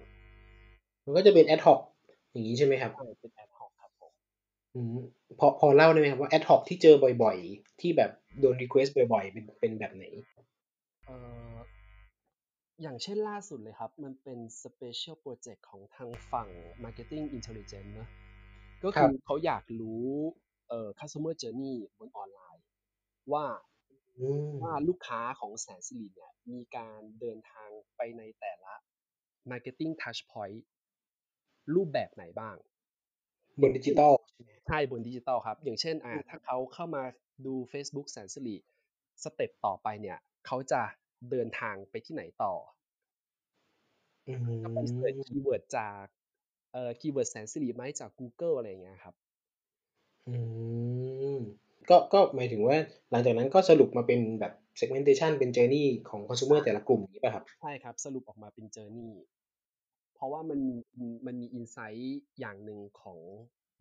[1.04, 1.80] มันก็จะเป็น Ad-hoc
[2.30, 2.92] อย่างงี้ใช่ไหมครับ?
[2.92, 4.12] ใช่เป็น Ad-hoc ครับผม
[4.74, 4.96] อืม
[5.38, 10.04] พอพอเล่าได้ไหมครับว่า Ad-hoc ที่เจอบ่อยๆ ที่แบบโดน request บ่อยๆ เป็นเป็นแบบไหน?
[11.04, 11.16] เอ่
[11.56, 11.58] อ
[12.82, 16.48] อย่างเช่นล่าสุดเลยครับ มันเป็น Special project ของทางฝั่ง
[16.84, 18.08] Marketing Intelligence เนาะ
[18.84, 20.06] ก็คือครับเขาอยากรู้
[20.68, 22.64] เอ่อ Customer Journey บนออนไลน์
[23.32, 23.44] ว่า
[24.18, 24.28] อืม
[24.62, 28.74] ว่าลูกค้าของแสนสิริเนี่ย มีการเดินทางไปในแต่ละ
[29.50, 30.58] Marketing Touch Point
[31.74, 32.56] รูปแบบไหนบ้าง
[33.60, 34.50] บนดิจิทัลใช่ไหม?
[34.66, 37.04] ใช่บนดิจิทัลครับ อย่างเช่น อ่า ถ้าเขาเข้ามา
[37.46, 38.56] ดูเฟซบุ๊กแสนสิริ
[39.22, 40.82] step ต่อไปเนี่ยเขาจะ
[41.30, 42.54] เดินทางไปที่ไหนต่อ?
[44.28, 46.04] อืมจะไป search keyword จาก
[46.72, 47.82] เอ่อ keyword แสนสิริไหม?
[48.00, 49.14] จากกูเกิลอะไรอย่างเงี้ยครับ
[50.26, 50.34] อื
[51.38, 51.40] ม
[51.90, 52.76] ก็ก็หมายถึงว่า
[53.10, 57.44] หลังจากนั้นก็สรุปมาเป็นแบบ segmentation เป็น journey ของคอนใช่ sumer แต่ละกลุ่มงี้เปล่าครับ?
[57.60, 59.10] ใช่ครับ สรุปออกมาเป็น journey
[60.14, 63.18] เพราะว่ามันมีอืมมันมี insight อย่างหนึ่งของ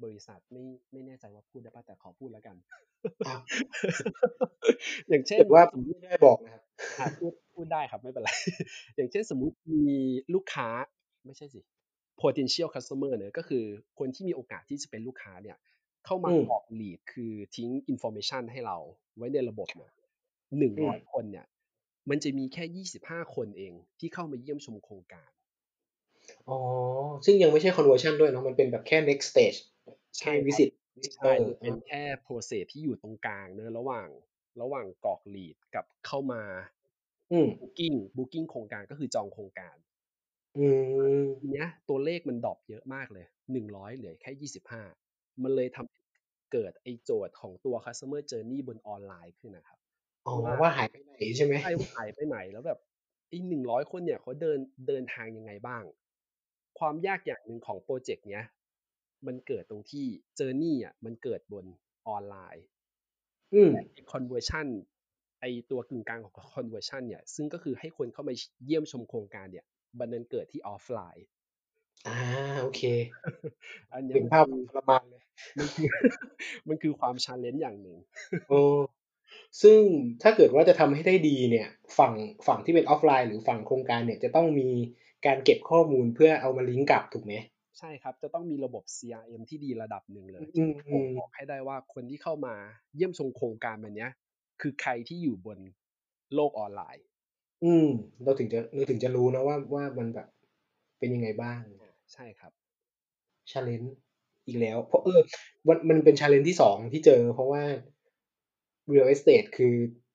[0.04, 2.56] บริษัทไม่ไม่แน่ใจว่าพูดได้เปล่าแต่ขอพูดแล้วกัน
[3.28, 3.41] อ้าว
[5.10, 6.62] อย่างเช่นถ้าเนกิดว่าสมมุติไม่ได้บอกนะครับ
[7.00, 8.30] อ่าพูดพูดได้ครับไม่เป็นไร
[8.96, 10.00] อย่างเช่นสมมุติมี
[10.34, 10.68] ลูกค้า
[11.26, 11.62] ไม่ใช่สิ
[12.22, 13.63] potential customer เนาะก็คือ
[14.00, 15.58] คนที่มีโอกาสที่จะเป็นลูกค้าเนี่ย
[16.06, 18.78] เข้ามอาืมกรอก lead คือทิ้ง information ให้เรา
[19.18, 19.91] ไว้ในระบบเนี่ย
[20.58, 21.48] หนึ่งอืมร้อยคนเนี่ย
[22.10, 25.30] มันจะมีแค่25คนเองที่เข้ามาเยี่ยมชมโครงการ
[26.50, 26.60] อ๋อ
[27.26, 29.60] ซึ่งยังไม่ใช่ conversion ด้วยเนาะมันเป็นแบบแค่ next stage
[30.22, 30.70] แค่วิสิต
[31.15, 34.08] ใช่เป็นแค่โปรเซสที่อยู่ตรงกลางเนอะระหว่าง
[34.62, 36.44] ระหว่างกรอก lead กับเข้ามา
[37.62, 39.76] booking booking โครงการก็คือจองโครงการ
[41.39, 44.84] ทีเนี้ยตัวเลขมัน drop เยอะมากเลยหนึ่งร้อยเหลือแค่ยี่สิบห้า
[45.43, 49.80] มันเลยทำเกิดไอโจทย์ของตัว customer journey บนออนไลน์ขึ้นนะครับ
[50.28, 52.80] อ๋อ ว่าหายไปไหนใช่ไหมใช่ว่าหายไปไหนแล้วแบบ
[53.30, 55.84] ไอหนึ่งร้อยคนเนี่ยเขาเดินเดินทางยังไงบ้าง
[56.80, 58.43] ความยากอย่างหนึ่งของโปรเจกต์เนี้ย
[59.28, 61.65] มันเกิดตรงที่journey อะมันเกิดบน
[62.08, 62.65] ออนไลน์
[63.54, 63.71] อืม
[64.12, 64.68] conversion
[65.41, 68.34] ไอตัวกึ่งกลางของ conversion เนี่ย ซึ่งก็คือให้คนเข้ามา
[68.65, 69.65] เยี่ยมชมโครงการเนี่ย
[70.00, 71.28] มันดันเกิดที่ออฟไลน์
[72.08, 72.19] อ่า
[72.62, 72.82] โอเค
[73.93, 74.45] อันนี้เห็นภาพ
[74.76, 75.14] ประมาณเลย
[75.58, 75.88] มันคือ
[76.69, 77.98] มันคือความ challenge อย่างหนึ่ง
[78.50, 78.62] โอ้
[79.62, 79.80] ซึ่ง
[80.24, 81.67] ถ้าเกิดว่าจะทำให้ได้ดีเนี่ย
[81.98, 82.13] ฝั่ง
[82.48, 84.69] ฝั่งที่เป็นออฟไลน์หรือฝั่งโครงการเนี่ยจะต้องมี
[85.26, 87.34] การเก็บข้อมูลเพื่อเอามาลิงก์กลับถูกไหม
[87.80, 90.65] ใช่ครับ จะต้องมีระบบ CRM ที่ดีระดับหนึ่งเลยที่
[91.19, 92.56] บอกให้ได้ว่าคนที่เข้ามา
[92.95, 94.08] เยี่ยมชมโครงการแบบนี้
[94.62, 95.60] คือใครที่อยู่บน
[96.36, 97.06] โลกออนไลน์
[97.63, 97.88] อืม
[98.24, 100.28] เราถึงจะเราถึงจะรู้นะว่าว่ามันแบบ
[101.00, 101.60] เป็นยังไงบ้าง
[102.13, 102.52] ใช่ครับ
[103.52, 103.96] challenge
[104.48, 105.20] อีกแล้ว เพราะเออ
[105.68, 107.64] มันมันเป็น challenge ที่สองที่เจอ เพราะว่า
[108.94, 109.74] real estate คือ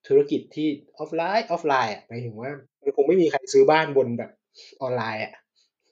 [0.09, 2.51] ธุรกิจที่ offline offline อะหมายถึงว่า
[2.83, 4.31] มันคงไม่มีใครซื้อบ้านบนแบบ
[4.83, 5.35] ออนไลน์อะ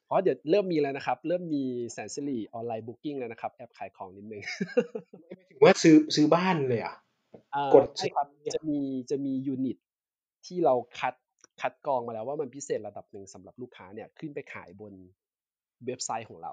[0.06, 4.42] เพราะเดี๋ยวเริ่มมีแล้วนะครับ เริ่มมีแสนสิริ online booking แล้วนะครับ แอบขายของนิดนึง
[5.26, 6.94] หมายถึงว่าซื้อซื้อบ้านเลยอะ
[7.74, 8.78] กดใช่ครับจะมี
[9.10, 9.78] จะมี unit
[10.46, 11.14] ที่เราคัด
[11.60, 14.92] คัดกรองมาแล้วว่ามันพิเศษระดับหนึ่งสำหรับลูกค้าเนี่ยขึ้นไปขายบน
[15.86, 16.52] เว็บไซต์ของเรา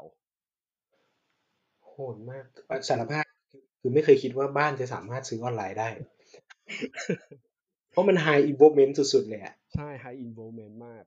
[1.96, 2.46] โหดมาก
[2.90, 3.26] สารภาพ
[3.82, 5.90] คือไม่เคยคิดว่าบ้านจะสามารถซื้อออนไลน์ได้
[7.92, 11.04] เพราะมัน high involvement สุดๆเลยอะใช่ high involvement มาก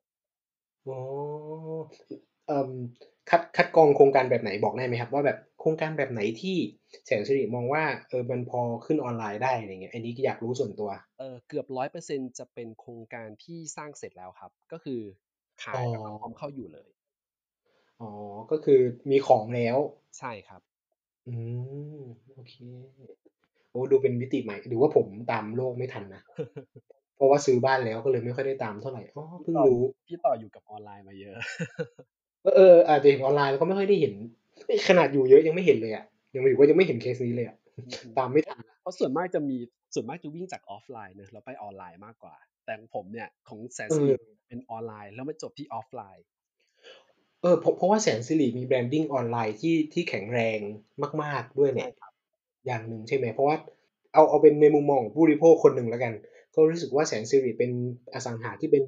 [0.89, 1.01] อ๋อ
[3.31, 6.57] คัดคัดกรองโครงการแบบไหนบอกได้ไหมครับ ว่าแบบโครงการแบบไหนที่
[7.07, 15.01] แสนสิริมองว่าเออมันพอขึ้นออนไลน์ได้อะไรเงี้ยอันนี้อยากรู้ส่วนตัวเออเกือบร้อยเปอร์เซ็นจะเป็นโครงการที่สร้างเสร็จแล้วครับ ก็คือ
[15.63, 16.89] ขายแล้วพร้อมเข้าอยู่เลย
[18.01, 18.11] อ๋อ
[18.51, 19.77] ก็คือมีของแล้ว
[20.19, 20.61] ใช่ครับ
[21.29, 21.35] อื
[22.01, 22.03] ม
[22.35, 22.55] โอเค
[23.71, 26.23] โอ้ ดูเป็นมิติใหม่ หรือว่าผมตามโลกไม่ทันนะ
[27.17, 31.35] เพราะว่าซื้อบ้านแล้ว ก็เลยไม่ค่อยได้ตามเท่าไหร่อ๋อเพิ่งรู้ พี่ก็อยู่กับออนไลน์มาเยอะ
[32.57, 34.15] เออ อาจจะเห็นออนไลน์ แล้วก็ไม่ค่อยได้เห็น
[34.89, 37.57] ขนาดอยู่เยอะยังไม่เห็นเลยอะยังไม่อยู่ว่ายังไม่เห็นเคสนี้เลยอะ
[38.19, 39.59] ตามไม่ทันเพราะส่วนมากจะมี
[39.95, 44.15] ส่วนมากจะวิ่งจากออฟไลน์เนอะเราไปออนไลน์มากกว่า แต่ของผมเนี่ย ของแสนสิริ
[44.49, 46.25] เป็นออนไลน์ แล้วมาจบที่ออฟไลน์
[47.43, 50.59] เออเพราะว่าแสนสิริมี branding online ที่ ที่แข็งแรง
[51.23, 51.91] มาก ๆ ด้วยเนี่ย
[52.67, 53.57] อย่างหนึ่งใช่ไหม เพราะว่า
[54.15, 56.13] เอา เอาเป็นในมุมมองผู้บริโภคคนหนึ่งแล้วกัน
[56.55, 57.71] ก็รู้สึกว่าแสนสิริเป็น
[58.15, 58.83] อสังหาที่เป็น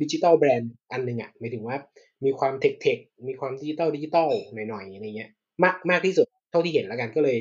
[0.00, 1.76] digital brand อันหนึ่งอะหมายถึงว่า
[2.24, 5.30] มีความ tech tech มีความ digital digital หน่อย ๆ อะไรเงี้ย
[5.64, 7.38] มาก มากที่สุดเท่าที่เห็นแล้วกัน ก็เลย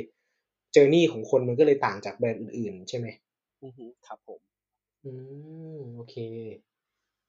[0.73, 3.07] journey ของคนมันก็เลยต่างจากแบรนด์อื่น ๆ ใช่ไหม
[3.63, 4.39] อือฮึ ครับผม
[5.05, 5.11] อื
[5.75, 6.15] ม โอเค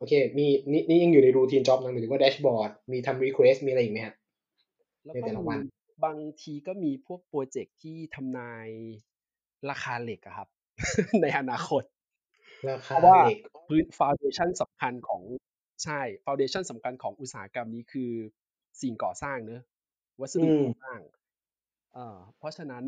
[0.02, 4.14] โอเค มีนี่นี่ยังอยู่ใน routine job นะหมายถึงว่า dashboard มีทำ request มีอะไรอีกไหมฮะ
[5.14, 5.58] ในแต่ละวัน
[6.04, 8.68] บางทีก็มีพวก project ที่ทำนาย
[9.70, 10.48] ราคาเหล็กอะครับ
[11.22, 11.82] ในอนาคต
[12.70, 13.38] ราคาเหล็ก
[13.68, 15.22] พื้น foundation สำคัญของ
[15.84, 18.12] ใช่ foundation สำคัญของอุตสาหกรรมนี้คือ
[18.82, 19.62] สิ่งก่อสร้างเนอะ
[20.20, 21.00] วัสดุก่อสร้าง
[21.94, 22.84] เอ่อเพราะฉะนั้น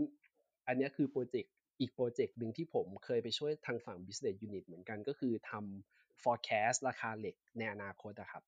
[0.66, 8.42] อันนี้คือโปรเจกต์อีกโปรเจกต์หนึ่งที่ผมเคยไปช่วยทางฝั่ง business unit เหมือนกันก็คือทำ forecast ราคาเหล็กในอนาคตอะครับ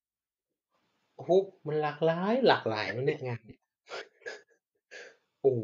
[1.15, 1.31] โอ้โห
[1.67, 3.41] มันหลากหลายหลากหลายมันเนี่ยงาน
[5.41, 5.61] โอ้โห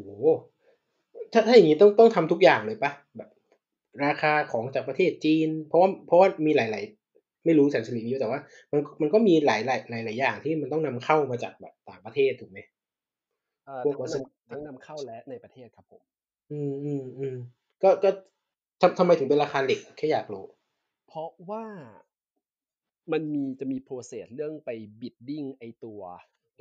[1.33, 3.29] ถ้าถ้าอย่างนี้ต้องต้องทำทุกอย่างเลยปะแบบ
[4.05, 6.83] ราคาของจากประเทศจีน เพราะว่าเพราะว่ามีหลาย
[7.15, 8.39] ๆ ไม่รู้แสนสิริมีแต่ว่า
[8.71, 12.59] มันมันก็มีหลายหลายหลายหลายอย่างที่มันต้องนำเข้ามาจากแบบต่างประเทศถูกไหม
[13.85, 16.01] พวกวัสดุทั้งนำเข้าและในประเทศครับผม
[16.51, 17.35] อืมอืมอืม
[17.83, 18.09] ก็ก็
[18.81, 20.45] ทำทำไมถึงเป็นราคาเหล็กแค่อยากรู้
[21.15, 21.65] เพราะว่า
[23.11, 24.69] มันมีจะมี process เรื่องไป
[25.01, 26.01] bidding ไอตัว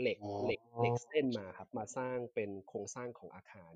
[0.00, 3.72] เหล็กเหล็กเหล็กเส้นมาครับ มาสร้างเป็นโครงสร้างของอาคาร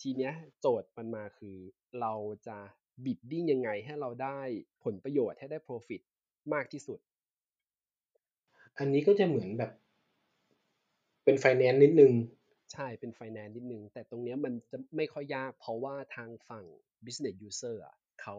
[0.00, 1.56] ทีเนี้ยโจทย์มันมาคือ
[2.00, 2.14] เรา
[2.46, 2.58] จะ
[3.04, 4.40] bidding ยังไงให้เราได้
[4.84, 6.00] ผลประโยชน์ให้ได้ profit
[6.52, 6.98] มากที่สุด
[8.78, 9.72] อันนี้ก็จะเหมือนแบบ
[11.24, 12.12] เป็นไฟแนนซ์นิดนึง
[12.72, 16.64] ใช่เป็นไฟแนนซ์นิดนึง แต่ตรงนี้มันจะไม่ค่อยยากเพราะว่าทางฝั่ง
[17.04, 18.36] business user อะเขา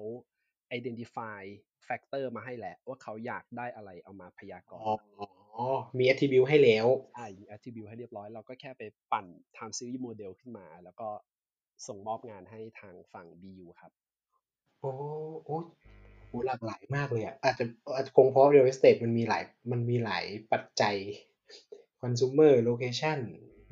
[0.80, 1.42] identify
[1.88, 5.66] factor มาให้แหละว่าเขาอยากได้อะไรเอามาพยากรณ์อ๋อ
[5.98, 11.10] มี attribute ให้แล้วใช่มี attribute ให้เรียบร้อย เราก็แค่ไปปั่น time series model ขึ้นมา แล้วก็
[11.88, 13.92] ส่งมอบงานให้ทางฝั่ง BU ครับ
[14.82, 14.92] โอ้
[15.46, 15.58] โอ้
[16.28, 20.96] โหหลากหลายมากเลยอะอาจจะอาจจะคงเพราะ real estate มันมีหลายมันมีหลายปัจจัย
[22.02, 23.20] consumer location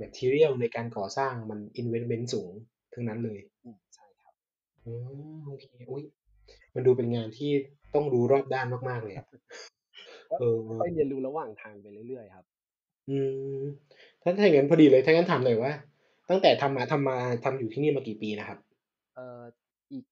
[0.01, 2.51] material ในการก่อสร้างมัน investment สูง
[2.93, 4.33] ทั้งนั้นเลยอืมใช่ครับ
[4.85, 4.95] อ๋อ
[5.47, 6.03] โอเคอุ้ย
[6.75, 7.51] มันดูเป็นงานที่
[7.95, 9.25] ต้องรู้รอบด้านมากๆเลยอะ
[10.39, 12.45] เออไปเรียนรู้ระหว่างทางไปเรื่อยๆครับ
[13.09, 13.17] อื
[13.57, 13.61] ม
[14.21, 15.73] ถ้าถ้าอย่างนั้นพอดีเลยถ้างั้นถามหน่อยว่า
[16.29, 18.59] ตั้งแต่ทำมาทำมาทำอยู่ที่นี่มากี่ปีนะครับ
[19.15, 19.41] เอ่อ
[19.91, 20.05] อีก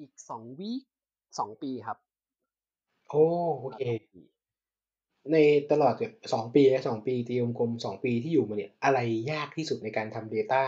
[0.00, 0.82] อีกสองวีค
[1.38, 1.98] สองปีครับ
[3.08, 3.24] โอ้
[3.60, 3.82] โอเค
[5.32, 5.36] ใน
[5.70, 5.94] ตลอด
[6.32, 8.98] สองปีและสองปีตีวงกลมสองปีที่อยู่มาเนี่ย อะไร
[9.32, 10.64] ยากที่สุดในการทำ Data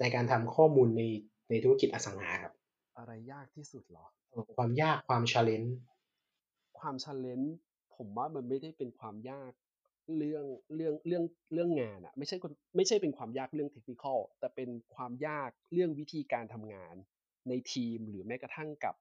[0.00, 1.02] ในการทำข้อมูลใน
[1.50, 2.52] ในธุรกิจอสังหาครับ
[2.96, 5.70] อะไรยากที่สุดเหรอเออความยากความ challenge
[6.78, 7.42] ความชันเลน
[7.94, 9.52] ผมว่ามันไม่ได้เป็นความยาก
[10.16, 16.94] เรื่องเรื่องเรื่องเรื่องงานอะไม่ใช่คนไม่ใช่เป็นความยากเรื่องเทคนิคอลแต่เป็นความยากเรื่องวิธีการทำงาน
[17.48, 18.94] ในทีมหรือแม้กระทั่งกับ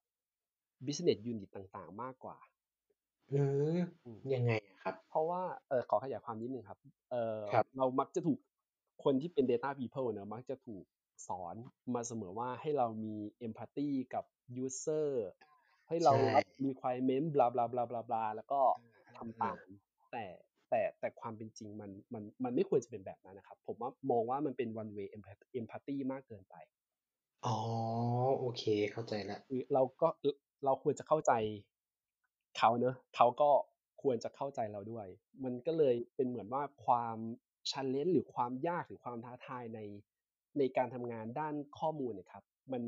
[0.86, 2.38] business unit ต่างๆ มากกว่า
[4.06, 6.80] อืมยังไงอะครับ เพราะว่าเออขอขยายความนิดนึงครับ
[7.12, 8.40] เออครับเรามักจะถูก
[9.04, 10.84] คนที่เป็น data people เนอะมักจะถูก
[11.28, 11.56] สอน
[11.96, 13.16] มาเสมอว่าให้เรามี
[13.48, 14.26] empathy กับ
[14.66, 15.10] user
[15.88, 18.62] ให้เรารับ requirement บลาบลาบลาบลาบลาแล้วก็
[19.18, 19.66] ทำตาม
[20.12, 20.26] แต่
[20.70, 25.08] แต่แต่ความเป็นจริงมันมันมันไม่ควรจะเป็นแบบนั้นนะครับ ผมว่ามองว่ามันเป็น one way
[25.60, 26.56] empathy มากเกินไป
[27.46, 27.58] อ๋อ
[28.40, 30.08] โอเคเข้าใจแล้วคือเราก็
[30.66, 31.32] เราควรจะเข้าใจ
[32.58, 33.50] เขาเนอะเขาก็
[34.02, 35.08] ควรจะเข้าใจเราด้วย
[35.44, 37.18] มันก็เลยเป็นเหมือนว่าความ
[37.72, 39.80] ชันเลนหรือความยากหรือความท้าทายใน
[40.58, 42.84] ในการทำงานด้านข้อมูลเนะครับ มัน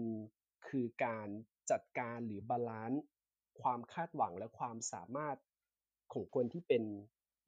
[0.68, 1.28] คือการ
[1.72, 3.04] จัดการหรือ balance
[3.62, 5.38] ความคาดหวังและความสามารถ
[6.14, 6.84] ของคนที่เป็น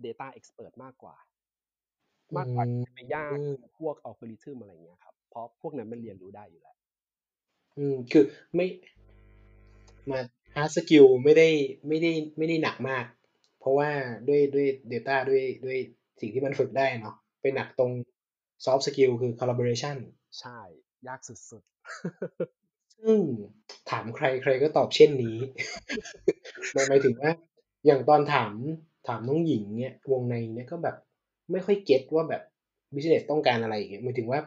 [0.06, 1.16] Data Expert มากกว่า
[2.38, 6.78] มากกว่าที่จะไปยากอืมพวกอัลกอริทึมอะไรอย่างเงี้ยครับ เพราะพวกนั้นมันเรียนรู้ได้อยู่แล้ว
[7.78, 8.26] อืม คือ
[8.56, 8.68] ไม่
[10.12, 10.20] มา
[10.56, 11.50] hard skill ไม่ได้
[11.88, 13.06] ไม่ได้ไม่ได้หนักมาก
[13.60, 13.90] เพราะว่า
[14.28, 15.78] ด้วยด้วย data ด้วยด้วย
[16.20, 17.92] สิ่งที่มันฝึกได้เนาะไปหนักตรง
[18.64, 19.98] soft skill คือ collaboration
[20.40, 20.60] ใช่
[21.08, 21.64] ยากสุด
[23.04, 23.20] ซึ่ง
[23.90, 25.38] ถามใครใครก็ตอบเช่นนี้
[26.74, 27.32] หมายหมายถึงว่า
[27.86, 28.54] อย่างตอนถาม
[29.08, 30.96] ถามน้องหญิงเนี่ยวงในเนี่ยก็แบบ
[31.52, 32.42] ไม่ค่อยเก็ตว่าแบบ
[32.94, 34.40] business ต้องการอะไรอย่างเงี้ยหมายถึงว่า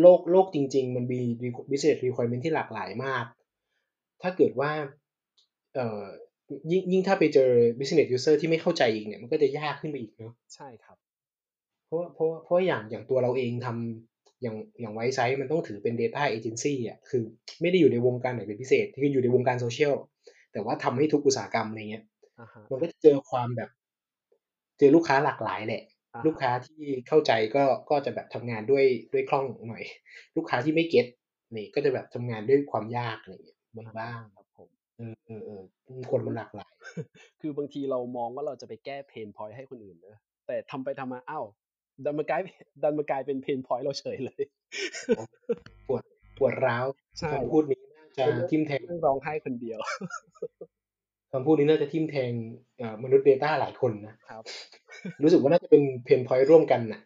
[0.00, 1.20] โลกโลกจริง ๆ มันมี
[1.70, 3.24] business requirement ที่หลากหลายมาก
[4.22, 4.70] ถ้าเกิดว่า
[5.74, 6.04] เอ่อ
[6.70, 11.13] ยิ่งยิ่งถ้าไปเจอ business user ที่ไม่เข้าใจอีกเนี่ยมันก็จะยากขึ้นไปอีกเนาะๆใช่ครับเพ
[11.94, 17.22] ราะเพราะเพราะอย่างอย่างตัวเราเองทำอย่างอย่างไวซ์ไซต์มันต้องถือเป็น Data Agency อะคือ
[17.60, 19.94] ไม่ได้อยู่ในวงการไหนเป็นพิเศษคืออยู่ในวงการโซเชียล
[20.52, 22.04] แต่ว่าทำให้ทุกอุตสาหกรรมอะไรเงี้ย
[22.40, 23.70] อ่าฮะมันก็จะเจอความแบบ
[24.78, 25.82] เจอลูกค้าหลากหลายแหละ
[26.14, 29.82] อ่าลูกค้าที่เข้าใจก็ก็จะแบบทำงานด้วยด้วยคล่องหน่อย
[30.36, 31.06] ลูกค้าที่ไม่เก็ต
[31.56, 35.62] นี่ก็จะแบบทำงานด้วยความยากอะไรเงี้ยบ้างบ้างครับผมเออเออเออ
[36.10, 36.72] คนมันหลากหลาย
[37.40, 41.46] คือบางทีเรามองว่าเราจะไปแก้ pain point ให้คนอื่นนะแต่ทำไปทำมาอ้าว
[42.04, 42.40] ดันมากลาย
[42.82, 44.42] ดันมากลายเป็น pain point เราเฉยเลย
[45.88, 46.02] ปวด
[46.38, 46.86] ปวดร้าว
[47.18, 49.78] ใช่คำพูดนี้น่าจะทิ่มแทงนั่งร้องไห้คนเดียว
[51.32, 52.30] คำพูดนี้น่าจะทิ่มแทง
[52.78, 54.42] เอ่อมนุษย์ Data หลายคนนะครับ
[55.22, 57.00] รู้สึกว่าน่าจะเป็น pain point ร่วมกันน่ะ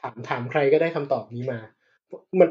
[0.00, 1.58] ถามถามใครก็ได้คำตอบนี้มา
[2.40, 2.48] มัน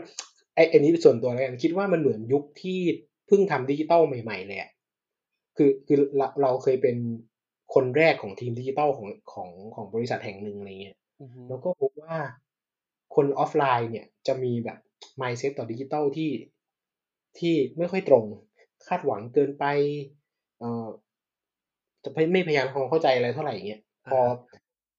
[0.55, 2.79] ไอไอันนี้ส่วนตัวแล้วกันคิดว่ามันเหมือนยุคที่
[3.27, 4.71] เพิ่งทำดิจิตอลใหม่ ๆ เลยอะ
[5.57, 6.95] คือคือเราเราเคยเป็น
[7.73, 12.15] คนแรกของทีมดิจิตอลของของของบริษัทแห่งหนึ่งอะไรเงี้ยอือฮึแล้วก็พบว่า
[13.15, 14.77] คนออฟไลน์เนี่ยจะมีแบบ
[15.21, 16.31] mindset ต่อดิจิตอลที่
[17.39, 18.25] ที่ไม่ค่อยตรง
[18.87, 19.65] คาดหวังเกินไป
[20.59, 20.87] เอ่อ
[22.03, 24.19] จะไม่ไม่พยายามทำความเข้าใจอะไรเท่าไหร่อย่างเงี้ยพอ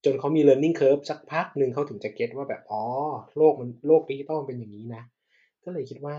[0.05, 2.83] จนเขามี learning curve สักพักหนึ่งเขาถึงจะ get ว่าแบบ อ๋อ
[3.37, 5.03] โลกมันโลกดิจิตอลมันเป็นอย่างนี้นะ
[5.65, 6.17] ก็เลยคิดว่า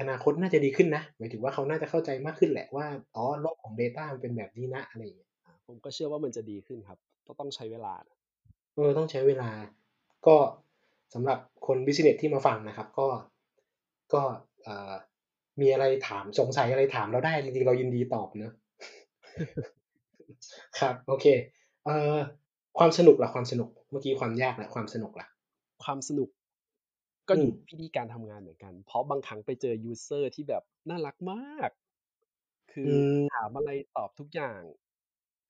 [0.00, 5.29] อนาคตน่าจะดีขึ้นนะ หมายถึงว่าเขาน่าจะเข้าใจมากขึ้นแหละว่า อ๋อ โลกของ Data มันเป็นแบบนี้นะ อะไรอย่างเงี้ยอ่า
[5.70, 8.18] ผมก็เชื่อว่ามันจะดีขึ้นครับก็ต้องใช้เวลานะ
[8.74, 9.50] เออต้องใช้เวลา
[10.26, 10.36] ก็
[11.14, 13.08] สำหรับคนบิสเนสที่มาฟังนะครับ ก็
[14.14, 14.22] ก็
[14.62, 14.92] เอ่อ
[15.60, 18.52] มีอะไรถามสงสัยอะไรถามเราได้จริงๆเรายินดีตอบเนอะ
[20.78, 21.26] ครับ โอเค
[21.84, 22.18] เอ่อ
[22.78, 25.26] ความสนุกล่ะความสนุกเมื่อกี้ความยากและความสนุกล่ะ
[25.82, 26.28] ความสนุก
[27.28, 31.70] ก็อยู่อืมวิธีการทำงานเหมือนกัน เพราะบางครั้งไปเจอ user ที่แบบน่ารักมาก
[32.72, 34.60] คืออือมถามอะไรตอบทุกอย่าง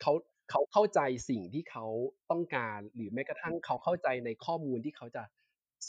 [0.01, 0.13] เขา
[0.51, 1.87] เขาเข้าใจสิ่งที่เขา
[2.31, 5.23] ต้องการ หรือแม้กระทั่งเขาเข้าใจในข้อมูลที่เขาจะ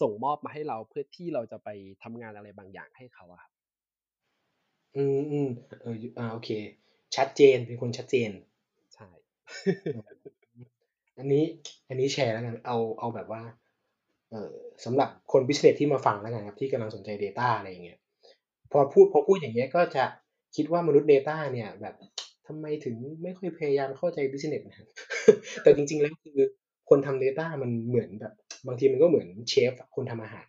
[0.02, 1.70] ส่งมอบมาให้เราเพื่อที่เราจะไป
[2.04, 3.52] ทำงานอะไรบางอย่างให้เขาอะครับ
[4.96, 5.50] อืมอืม
[5.82, 6.50] เอออ่าโอเค
[7.16, 8.32] ชัดเจนเป็นคนชัดเจน
[8.94, 9.10] ใช่
[11.18, 11.44] อันนี้
[11.90, 13.44] อันนี้แชร์แล้วกันเอาเอาแบบว่า
[14.32, 14.52] เอ่อ
[14.86, 18.00] สำหรับคน business ที่มาฟังแล้วกันครับ ที่กำลังสนใจ Data อะไรอย่างเงี้ย
[18.72, 20.04] พอพูดพอพูดอย่างเงี้ยก็จะ
[20.56, 21.96] คิดว่ามนุษย์ Data เนี่ย แบบ
[22.52, 24.88] ทำไมถึงไม่ค่อยพยายามเข้าใจ business นะ
[25.64, 26.40] แต่จริง ๆ แล้วคือ
[26.90, 28.34] คนทำ Data มันเหมือนแบบ
[28.68, 30.48] บางทีมันก็เหมือนเชฟคนทำอาหาร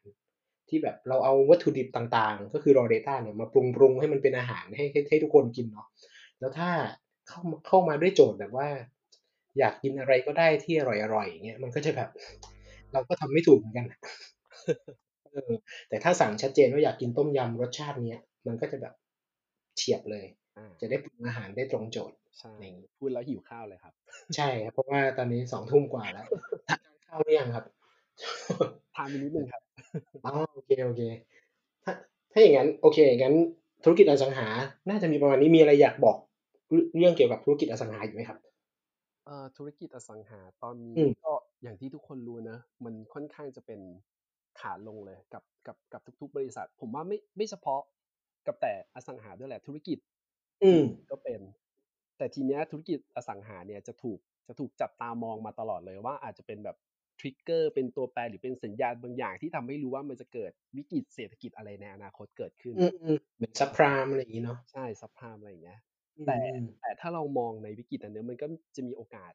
[0.68, 5.86] ที่แบบเราเอาวัตถุดิบต่างๆ ก็คือ raw data เนี่ยมาปรุงปรุงให้มันเป็นอาหารให้ให้ทุกคนกินเนาะ
[6.40, 6.70] แล้วถ้า
[7.28, 8.68] เข้าเข้ามาด้วยโจทย์แบบว่า
[9.58, 12.08] อยากกินอะไรก็ได้ที่อร่อยๆอย่างเงี้ยมันก็จะแบบ
[12.92, 13.86] เราก็ทำไม่ถูกเหมือนกัน
[15.88, 18.94] แต่ถ้าสั่งชัดเจนว่าอยากกินต้มยำรสชาติเนี้ยมันก็จะแบบ
[19.76, 20.26] เฉียบเลย
[20.80, 22.52] จะได้ปรุงอาหารได้ตรงโจทย์ใช่
[22.98, 23.94] พูดแล้วหิวข้าวเลยครับ
[24.36, 26.26] ใช่ครับเพราะว่าตอนนี้สองทุ่มกว่าแล้ว
[26.68, 27.64] ทานข้าวหรือยังครับ
[28.94, 29.62] ทานไปนิดนึงครับ
[30.26, 31.02] อ๋อโอเคโอเค
[31.84, 31.92] ถ้า
[32.32, 33.36] ถ้าอย่างนั้นโอเคอย่างนั้น
[33.84, 34.48] ธุรกิจอสังหา
[34.88, 36.16] น่าจะมีประมาณนี้มีอะไรอยากบอก
[36.98, 38.38] เรื่องเกี่ยวกับธุรกิจอสังหาอยู่ไหมครับ
[39.26, 40.94] เอ่อธุรกิจอสังหาตอนนี้
[41.24, 41.32] ก็
[41.62, 43.80] อย่างที่ทุกคนรู้นะ มันค่อนข้างจะเป็น
[44.60, 47.80] ขาลงเลยกับกับกับทุก ๆ บริษัท ผมว่าไม่ไม่เฉพาะ
[48.46, 49.98] กับแต่อสังหาด้วยแหละธุรกิจ
[50.62, 51.40] อืมก็เป็น
[52.18, 56.76] แต่ทีเนี้ยธุรกิจอสังหาเนี่ยจะถูกจะถูกจับตามองมาตลอดเลยว่าอาจจะเป็นแบบ
[57.20, 62.76] ทริกเกอร์เป็นตัวแปรหรือเป็นสัญญาณบางอย่างที่ทำให้รู้ว่ามันจะเกิดวิกฤตเศรษฐกิจอะไรในอนาคตเกิดขึ้น
[63.36, 65.78] เหมือนซับพรามอะไรอย่างนี้เนาะใช่ซับพรามอะไรอย่างเงี้ย
[66.26, 66.38] แต่
[66.80, 68.46] แต่ถ้าเรามองในวิกฤตอันนี้มันก็
[68.76, 69.32] จะมีโอกาส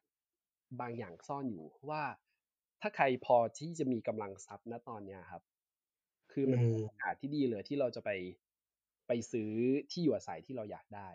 [0.80, 2.02] บางอย่างซ่อนอยู่ว่า
[2.80, 5.42] ถ้าใครพอที่จะมีกำลังทรัพย์ณตอนเนี้ยครับ
[6.32, 8.10] คือมันโอกาสที่ดีเลยที่เราจะไป
[9.08, 9.50] ไปซื้อ
[9.90, 11.08] ที่อยู่อาศัยที่เราอยากได้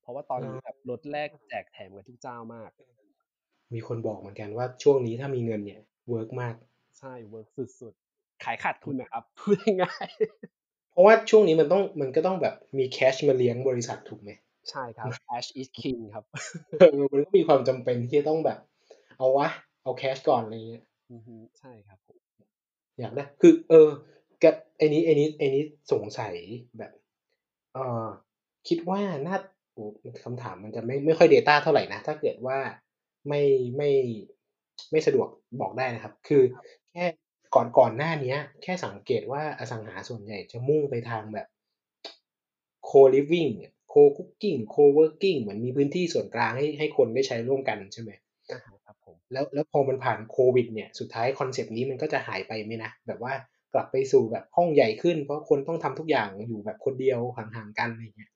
[0.00, 2.70] เพราะว่าตอนนี้แบบลดแลกแจกแถมกันทุกเจ้ามาก
[3.74, 6.54] มีคนบอกเหมือนกันว่าช่วงนี้ถ้ามีเงินเนี่ย work มาก
[6.98, 7.48] ใช่ work
[7.80, 10.08] สุดๆ ขายขาดทุนนะครับพูดง่าย
[10.92, 14.30] เพราะว่าช่วงนี้มันต้องมันก็ต้องแบบมี cash มาเลี้ยงบริษัทถูกไหม
[14.70, 16.24] ใช่ครับ cash is king ครับ
[17.12, 18.58] มันก็มีความจำเป็นที่จะต้องแบบ
[19.18, 19.48] เอาวะ
[19.82, 20.84] เอา cash ก่อนอะไรเงี้ย
[21.58, 22.18] ใช่ครับผม
[23.00, 23.88] อยากได้คือ เออ
[24.40, 24.44] แก
[24.78, 25.62] ไอ้นี้ไอ้นี้ไอ้นี้
[25.92, 26.34] สงสัย
[26.78, 26.92] แบบ
[27.74, 28.06] เออ
[28.68, 29.36] คิดว่าน่า
[29.72, 29.84] โอ้
[30.24, 32.58] คำถามมันจะไม่ ไม่ค่อย Data เท่าไหร่นะ ถ้าเกิดว่า
[33.28, 33.42] ไม่
[33.76, 33.90] ไม่
[34.90, 35.28] ไม่สะดวก
[35.60, 36.42] บอกได้นะครับ คือ
[36.90, 37.04] แค่
[37.54, 41.46] ก่อน ก่อนหน้านี้แค่สังเกตว่า อสังหาส่วนใหญ่จะมุ่งไปทางแบบ
[42.88, 43.50] co-living
[43.88, 48.10] co-cooking co-working เหมือนมีพื้นที่ส่วนกลางให้ ให้คนได้ใช้ร่วมกัน ใช่ไหม
[48.86, 53.32] ครับผม แล้ว แล้วพอมันผ่านโควิดเนี่ย สุดท้ายคอนเซปต์นี้มันก็จะหายไปไหมนะ แบบว่า
[53.74, 58.30] กลับไปสู่แบบห้องใหญ่ขึ้น เพราะคนต้องทำทุกอย่างอยู่แบบคนเดียวห่างๆกันอะไรเงี้ย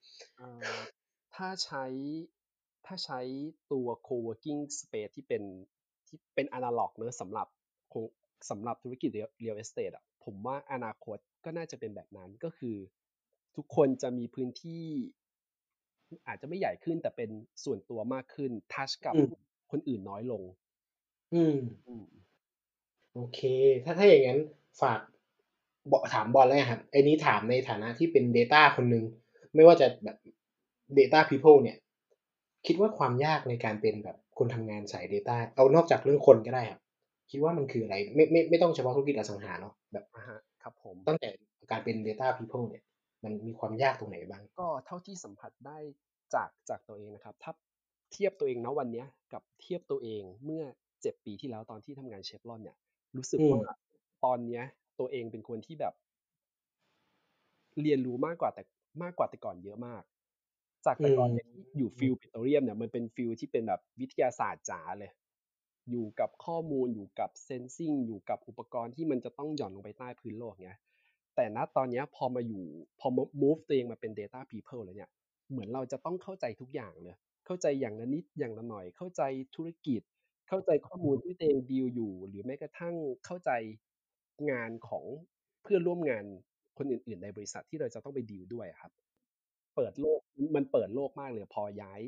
[1.35, 1.85] ถ้าใช้
[2.87, 3.20] ถ้าใช้
[3.72, 5.43] ตัว co-working space ที่เป็น
[6.07, 7.49] ที่เป็นอนาล็อกเนอะสำหรับ
[8.51, 9.11] สำหรับธุรกิจ
[9.43, 12.76] real estate อะผมว่าอนาคตก็น่าจะเป็นแบบนั้นก็คือ
[13.57, 14.85] ทุกคนจะมีพื้นที่
[16.26, 17.30] อาจจะไม่ใหญ่ขึ้นแต่เป็น
[17.64, 19.14] ส่วนตัวมากขึ้นทัชกับ
[19.70, 20.43] คนอื่นน้อยลง
[21.35, 21.57] อืม
[23.14, 23.41] โอเค
[23.85, 24.41] ถ้าถ้าอย่างนั้น
[24.80, 25.14] ฝากบอก
[26.14, 29.05] ถามบอลแล้วครับไอ้นี้ถามในฐานะที่เป็น Data คนหนึ่ง
[29.55, 30.16] ไม่ว่าจะแบบ
[30.99, 31.76] Data People เนี่ย
[32.66, 36.80] คิดว่าความยากในการเป็นแบบคนทำงานสาย Data เอานอกจากเรื่องคนก็ได้ครับ
[37.30, 40.05] คิดว่ามันคืออะไร ไม่ไม่ไม่ต้องเฉพาะธุรกิจอสังหาเนาะแบบ
[40.62, 41.28] ครับผมตั้งแต่
[41.70, 42.82] การเป็น Data People เนี่ย
[43.24, 45.78] มันมีความยากตรงไหนบ้าง ก็เท่าที่สัมผัสได้
[46.35, 47.53] จากจากตัวเองนะครับ ถ้า
[48.12, 50.64] เทียบตัวเองนะวันนี้กับเทียบตัวเองเมื่อ
[51.03, 52.76] เจ็ดปีที่แล้วตอนที่ทำงานเชฟรอนเนี่ย
[53.16, 53.62] รู้สึกว่า
[54.24, 54.64] ตอนเนี้ย
[54.99, 55.95] ตัวเองเป็นคนที่แบบ
[57.82, 58.62] เรียนรู้มากกว่าแต่
[59.03, 60.03] มากกว่าแต่ก่อนเยอะมาก
[60.86, 65.12] จากแต่ก่อนเนี่ยอยู่ field ปิโตรเลียมเนี่ยมันเป็น field ที่เป็นแบบวิทยาศาสตร์จ๋าเลย
[65.90, 70.78] อยู่กับข้อมูลอยู่กับ sensing อยู่กับอุปกรณ์ที่มันจะต้องหย่อนลงไปใต้พื้นโลกเนี้ย
[71.34, 72.64] แต่ณตอนนี้พอมาอยู่
[73.01, 73.09] พอ
[73.42, 75.11] move ตัวเองมาเป็น data people แล้วเนี่ย
[75.51, 77.16] เหมือนเราจะต้องเข้าใจทุกอย่างเลย
[77.47, 79.22] เข้าใจอย่างละนิดอย่างละหน่อย เข้าใจ
[79.57, 80.03] ธุรกิจ
[80.49, 83.51] เข้าใจข้อมูลที่ตัวเองดีลอยู่ หรือแม้กระทั่งเข้าใจ
[84.51, 85.05] งานของ
[85.62, 86.24] เพื่อนร่วมงาน
[86.78, 88.93] คนอื่น ๆ ในบริษัทที่เราจะต้องไปดีลด้วยครับ
[89.76, 90.20] เปิดโลก
[90.57, 92.01] มันเปิดโลกมากเลยพอย้าย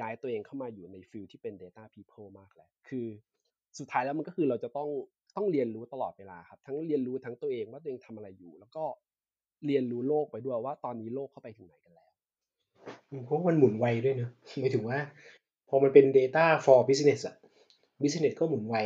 [0.00, 3.06] ย้ายตัวเองเข้ามาอยู่ในฟิลที่เป็น Data People มากเลยคือ
[3.78, 4.88] สุดท้ายแล้วมันก็คือเราจะต้อง
[5.36, 8.84] ต้องเรียนรู้ตลอดเวลาครับ ทั้งเรียนรู้ทั้งตัวเองว่าตัวเองทำอะไรอยู่ แล้วก็
[9.66, 12.10] เรียนรู้โลกไปด้วยว่าตอนนี้โลกเข้าไปถึงไหนกันแล้ว
[13.24, 14.98] เพราะมันหมุนไวด้วยเนอะหมายถึงว่า
[15.68, 17.36] พอมันเป็น data for business อะ
[18.02, 18.76] business ก็หมุนไว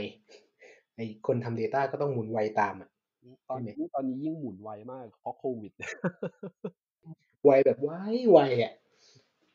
[0.96, 2.90] ไอคนทำ data ก็ต้องหมุนไวตามอะ
[3.50, 5.72] ตอนนี้ตอนนี้ยิ่งหมุนไวมากเพราะโควิด
[7.44, 7.90] ไวแบบไว
[8.30, 8.72] ไวอะ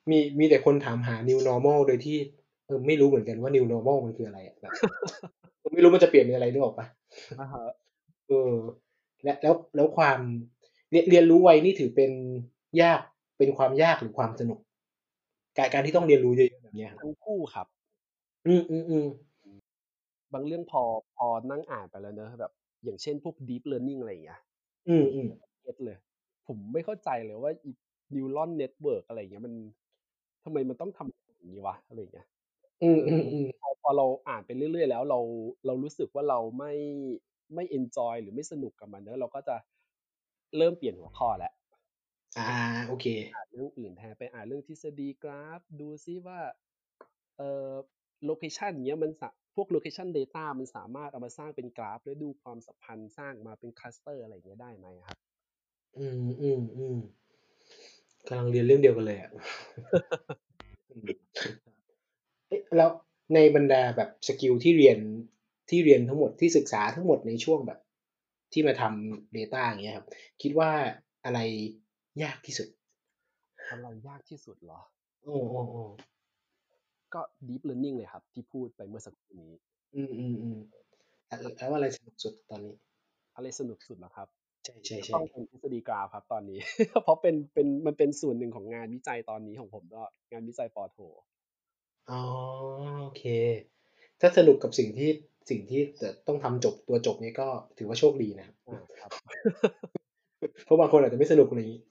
[0.10, 2.18] มีมีแต่คนถามหา new normal โดยที่
[2.66, 4.72] เออไม่รู้เหมือนกันว่า new normal มันคืออะไรอะแบบ
[5.74, 6.88] ไม่รู้มันจะเปลี่ยนเป็นอะไรนึกออกปะ
[8.28, 8.54] เออ
[9.24, 10.20] และแล้วแล้วความ
[10.92, 12.12] เรียนเรียนรู้ไวนี่ถือเป็น
[12.82, 13.02] ยาก
[13.38, 14.60] เป็นความยากหรือความสนุก
[15.58, 17.68] การการที่ต้องเรียนรู้เยอะๆแบบนี้ทั้งคู่ครับ
[18.48, 19.08] อืมอืมอืม
[20.34, 20.82] บางเรื่องพอ
[21.18, 22.52] พอนั่งอ่านไปแล้วเนอะแบบ
[22.84, 24.40] อย่างเช่นพวก deep learning อะไรอย่างเงี้ย
[24.88, 25.28] อืมอืม
[25.62, 25.98] เก็ตเลย
[26.48, 27.52] ผมไม่เข้าใจเลยว่า
[28.16, 29.54] neuron network อะไรอย่างเงี้ยมัน
[30.44, 32.28] ทำไมมันต้องทำอย่างนี้วะอะไรอย่างเงี้ย
[32.82, 35.20] อืมอืมอืมพอพอเราอ่านไปเรื่อย ๆ แล้วเรา
[35.66, 36.74] เรารู้สึกว่าเราไม่
[37.56, 39.56] ไม่ enjoy หรือไม่สนุกกับมันเนอะเราก็จะ
[40.58, 41.54] เริ่มเปลี่ยนหัวข้อแล้ว
[42.38, 42.44] อ่า
[42.88, 46.40] โอเคอ่านเรื่องอื่นแทนไปอ่านเรื่องทฤษฎีกราฟ ดูซิว่า
[47.38, 47.74] เอ่อ
[48.26, 55.18] location เนี้ยมันสะ พวกโลเคชัน data มันสามารถเอามาสร้างเป็นกราฟ แล้วดูความสัมพันธ์สร้างมาเป็น cluster อะไรเงี้ยได้ไหมครับ
[55.98, 56.98] อืมอืมอืม
[58.28, 59.32] กำลังเรียนเรื่องเดียวกันเลยอะ
[62.48, 62.90] เอ๊ะแล้ว
[63.34, 64.98] ในบรรดาแบบสกิลที่เรียน
[65.70, 67.80] ที่เรียนทั้งหมดที่ศึกษาทั้งหมดในช่วงแบบ
[68.54, 70.08] ที่มาทำ Data อย่างเงี้ยครับ
[70.42, 70.72] คิดว่า
[71.26, 71.40] อะไร
[72.24, 72.68] ยากที่สุด
[73.72, 74.82] อะไรยากที่สุดเหรอ
[75.24, 75.84] โอ้โอ้โอ้
[77.14, 79.54] ก็ deep learning เลยครับ ที่พูดไปเมื่อสักครู่นี้
[79.96, 80.60] อืมอืมอืม
[81.58, 82.76] แล้วอะไรสนุกสุดตอนนี้
[83.36, 84.28] อะไรสนุกสุดเหรอครับ
[84.66, 86.60] ใช่ใช่ใช่ต้องเป็นทฤษฎีกราฟครับตอนนี้
[87.04, 90.02] เพราะเป็นเป็นมันเป็นส่วนหนึ่งของงานวิจัยตอนนี้ของผมก็
[90.32, 90.98] งานวิจัยปอโท
[92.10, 92.22] อ๋อ
[93.02, 93.24] โอเค
[94.22, 95.10] ถ้าสนุกกับสิ่งที่
[95.50, 97.48] สิ่งที่จะต้องทำจบตัวจบนี้ก็
[97.78, 98.48] ถือว่าโชคดีนะ
[99.02, 99.12] ครับ
[100.66, 101.82] เพราะบางคนอาจจะไม่สนุกอะไรอย่างนี้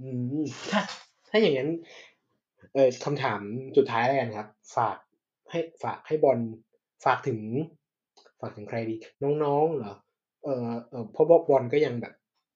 [0.00, 0.08] อื
[0.40, 0.80] มถ้า
[1.30, 1.68] ถ้าอย่างนั้น
[2.74, 3.40] เออคำถาม
[3.76, 4.96] สุดท้ายแล้วกันครับ ฝาก
[5.50, 6.38] ให้ฝากให้บอล
[7.04, 7.40] ฝากถึง
[8.40, 8.94] ฝากถึงใครดี
[9.44, 9.94] น้องๆเหรอ
[10.44, 12.14] เออเออเพราะบอลก็ยังแบบ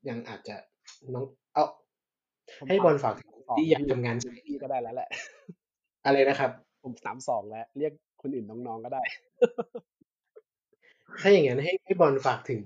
[0.08, 0.56] ยังอาจจะ
[1.14, 1.64] น้อง เอา
[2.68, 5.08] ให้บอลฝากถึงที่อยากทำงานที่ก็ได้แล้วแหละ
[6.04, 6.50] อะไรนะครับ
[6.82, 7.92] ผมสามสองแล้ว เรียก
[8.22, 9.02] คนอื่นน้องๆก็ได้
[11.20, 12.62] ถ้าอย่างนั้นให้ให้บอลฝากถึง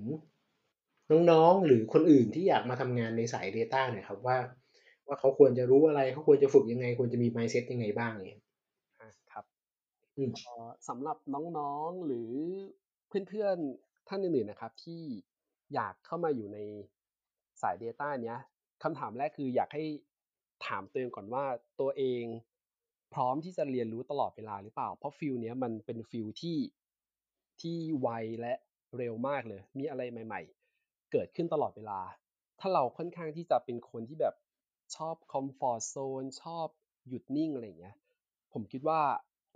[1.31, 4.37] น้องๆหรือคนอื่นที่อยากมาทำงานในสาย Data หน่อยครับว่า
[5.11, 8.41] ว่าเขาควรจะรู้อะไรเขาควรจะฝึกยังไง ควรจะมี mindset ยังไงบ้างเนี่ย
[9.31, 9.45] ครับ
[10.89, 11.17] สำหรับ
[11.57, 12.31] น้องๆหรือ
[13.29, 15.01] เพื่อนๆท่านอื่นๆนะครับ ที่
[15.73, 16.57] อยากเข้ามาอยู่ใน
[17.61, 18.39] สาย Data เนี้ย
[18.83, 19.83] คำถามแรกคืออยากให้
[20.67, 21.45] ถามตัวเองก่อนว่า
[21.81, 22.23] ตัวเอง
[23.13, 26.57] พร้อมที่จะเรียนรู้ตลอดเวลาหรือเปล่า เพราะ field เนี้ยมันเป็น field ที่
[27.61, 28.09] ที่ไว
[28.41, 28.53] และ
[28.97, 30.41] เร็วมากเลย มีอะไรใหม่
[30.77, 31.99] ๆ เกิดขึ้นตลอดเวลา
[32.59, 34.35] ถ้าเราค่อนข้างที่จะเป็นคนที่แบบ
[34.97, 36.67] ชอบคอมฟอร์ทโซนชอบ
[37.07, 37.95] หยุดนิ่งอะไรเงี้ย
[38.53, 39.01] ผมคิดว่า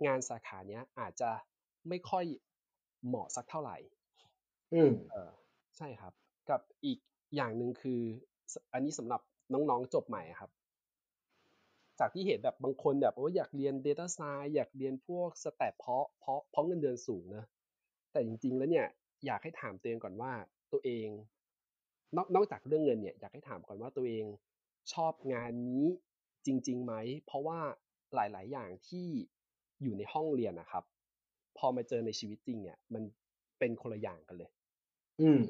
[0.06, 1.30] งานสาขาเนี้ยอาจจะ
[1.88, 2.24] ไม่ค่อย
[3.06, 3.76] เหมาะสักเท่าไหร่
[4.74, 5.30] อืมเออ
[5.76, 6.12] ใช่ครับ
[6.50, 6.98] กับอีก
[7.36, 8.00] อย่างหนึ่งคือ
[8.72, 9.20] อันนี้สำหรับ
[9.52, 10.50] น้องๆจบใหม่ครับ
[11.98, 17.44] จากที่เห็นแบบบางคนแบบโอ้อยากเรียน Data Science อยากเรียนพวกสแตทเพราะเพราะเพราะเงินเดือนสูงนะ
[18.12, 18.86] แต่จริง ๆ แล้วเนี่ย
[19.26, 20.32] อยากให้ถามตัวเองก่อนว่า
[20.72, 21.08] ตัวเอง
[22.16, 24.24] นอกนอกจากเรื่องเงินเนี่ยอยากให้ถามก่อนว่าตัวเอง
[24.94, 25.84] ชอบงานนี้
[26.46, 26.94] จริงๆไหม
[27.26, 27.60] เพราะว่า
[28.14, 29.06] หลาย ๆ อย่างที่
[29.82, 30.84] อยู่ในห้องเรียนนะครับ
[31.58, 33.02] พอมาเจอในชีวิตจริงเนี่ย มัน
[33.58, 34.50] เป็นคนละอย่างกันเลย
[35.20, 35.40] อืม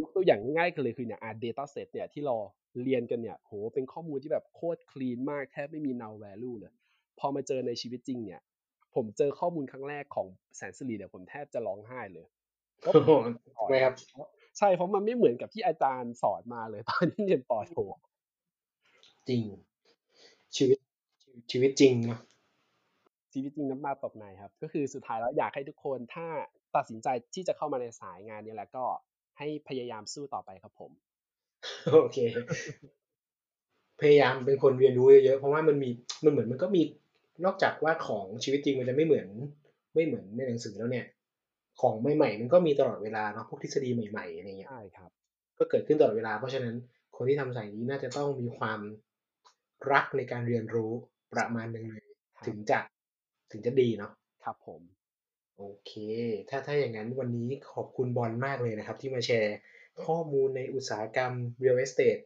[0.00, 2.36] ยกตัวอย่างง่ายๆกันเลยคือเนี่ยอ่า data set เนี่ยที่เรา
[2.82, 6.72] เรียนกันเนี่ยโหเป็นข้อมูลที่แบบโคตรคลีนมากแทบไม่มี null value เลย
[7.18, 8.42] พอมาเจอในชีวิตจริงเนี่ย
[8.94, 10.26] ผมเจอข้อมูลครั้งแรกของ
[10.56, 12.26] แสนสิริเนี่ยผมแทบจะร้องไห้เลย
[12.84, 12.90] ก็
[13.70, 13.94] ไครับ
[14.58, 17.74] ใช่เพราะมันไม่เหมือนกับที่อาจารย์สอนมาเลยตอนที่เรียนปอโท
[19.28, 19.42] จริง
[20.56, 20.78] ชีวิต
[21.50, 22.20] ชีวิตจริงเนาะ
[23.32, 26.26] ชีวิตจริงน้ำตาตกในครับ ก็คือสุดท้ายแล้วอยากให้ทุกคนถ้า
[26.76, 28.84] ตัดสินใจที่จะเข้ามาในสายงานนี้แล้วก็
[29.38, 30.90] ให้พยายามสู้ต่อไปครับผม
[31.92, 32.18] โอเค
[34.00, 35.90] พยายามเป็นคนเรียนรู้เยอะๆเพราะว่ามันมี
[36.24, 36.82] มันเหมือนมันก็มี
[37.44, 39.28] นอกจากว่าของชีวิตจริงมันจะไม่เหมือน
[39.94, 41.06] ไม่เหมือนในหนังสือแล้วเนี่ย
[41.80, 45.10] ของใหม่ๆมันก็มีตลอดเวลาเนาะพวกทฤษฎีใหม่ๆอะไรเงี้ยใช่ครับ
[45.58, 46.74] ก็เกิดขึ้นตลอดเวลาเพราะฉะนั้น
[47.16, 48.80] คนที่ทำสายนี้น่าจะต้องมีความ
[49.92, 50.92] รักในการเรียนรู้
[51.32, 52.04] ประมาณหนึ่งเลย
[52.46, 52.78] ถึงจะ
[53.52, 54.12] ถึงจะดีเนาะ
[54.44, 54.80] ครับผม
[55.58, 55.92] โอเค
[56.48, 59.56] ถ้าถ้าอย่างนั้นวันนี้ขอบคุณบอลมากเลยนะครับ ที่มาแชร์
[60.04, 62.22] ข้อมูลในอุตสาหกรรม real estate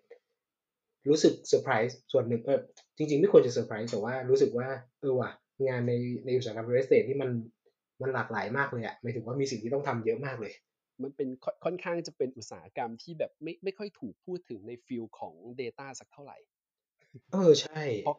[1.09, 2.61] รู้สึกเซอร์ไพรส์ส่วนหนึ่งเออ
[2.97, 4.69] จริง ๆ ไม่ควรจะเซอร์ไพรส์แต่ว่ารู้สึกว่า
[5.01, 5.31] เออว่ะ
[5.69, 5.93] งานใน
[6.27, 7.31] ในอุตสาหกรรม real estate ที่มัน
[8.03, 10.53] มันหลากหลายมากเลยอะหมายถึงว่ามีสิ่งที่ต้องทำเยอะมากเลย
[11.03, 11.29] มันเป็น
[11.65, 16.39] ค่อนข้างจะเป็นอุตสาหกรรมที่แบบไม่ไม่ค่อยถูกพูดถึงใน field ของ Data สักเท่าไหร่
[17.33, 18.17] เออใช่ เพราะ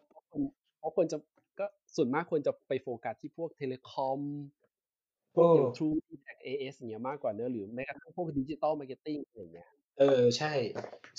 [0.80, 1.18] เพราะคนจะ
[1.60, 1.66] ก็
[1.96, 4.20] ส่วนมากคนจะไปโฟกัสที่พวก telecom
[5.36, 9.70] พวกอย่าง True d t a c AS อย่างเงี้ยมากกว่าเนอะหรือแม้กระทั่งพวก digital marketing อะไรเงี้ย
[10.00, 10.54] เออใช่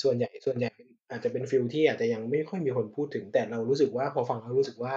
[0.03, 0.71] ส่วนใหญ่ส่วนใหญ่
[1.11, 4.95] อาจจะเป็น field ที่อาจจะยังไม่ค่อยมีคนพูดถึง แต่เรารู้สึกว่าพอฟังแล้วรู้สึกว่า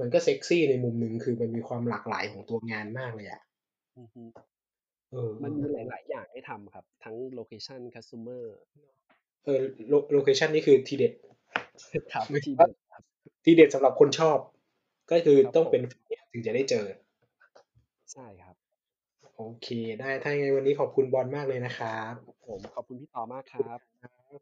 [0.00, 3.42] มันก็เซ็กซี่ในมุมหนึ่งคือมันมีความหลากหลายของตัวงานมากเลยอะ
[5.12, 8.56] เออมันมีหลาย ๆ อย่างให้ทำครับ ทั้ง location customer
[9.44, 9.60] เออ
[10.12, 11.12] location นี่คือทีเด็ด
[12.12, 12.70] ครับทีเด็ด
[13.44, 14.38] ทีเด็ดสำหรับคนชอบ
[15.10, 15.82] ก็คือต้องเป็น
[16.32, 16.84] ถึงจะได้เจอ
[18.12, 18.56] ใช่ครับ
[19.36, 19.68] โอเค
[20.00, 22.14] ได้ถ้าไงวันนี้ขอบคุณบอลมากเลยนะครับ
[22.46, 23.78] ผมขอบคุณพี่ต่อมากครับ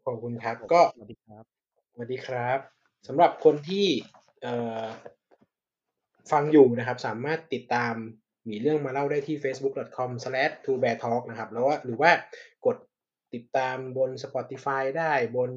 [0.07, 1.45] ขอบคุณครับ ก็สวัสดีครับ
[1.93, 2.59] สวัสดีครับ
[3.09, 3.87] สำหรับคนที่
[4.43, 4.85] เอ่อ
[6.33, 7.95] ฟังอยู่นะครับ สามารถติดตาม
[8.49, 12.11] มีเรื่องมาเล่าได้ที่ facebook.com/2beartalk นะครับแล้วว่าหรือว่า
[12.67, 12.77] กด
[13.35, 15.51] ติดตามบน Spotify ได้บน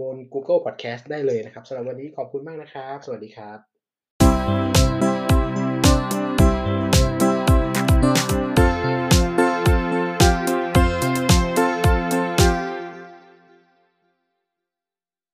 [0.00, 3.77] บน Google Podcast ได้เลยนะครับสำหรับวันนี้ขอบคุณมากนะครับ สวัสดีครับ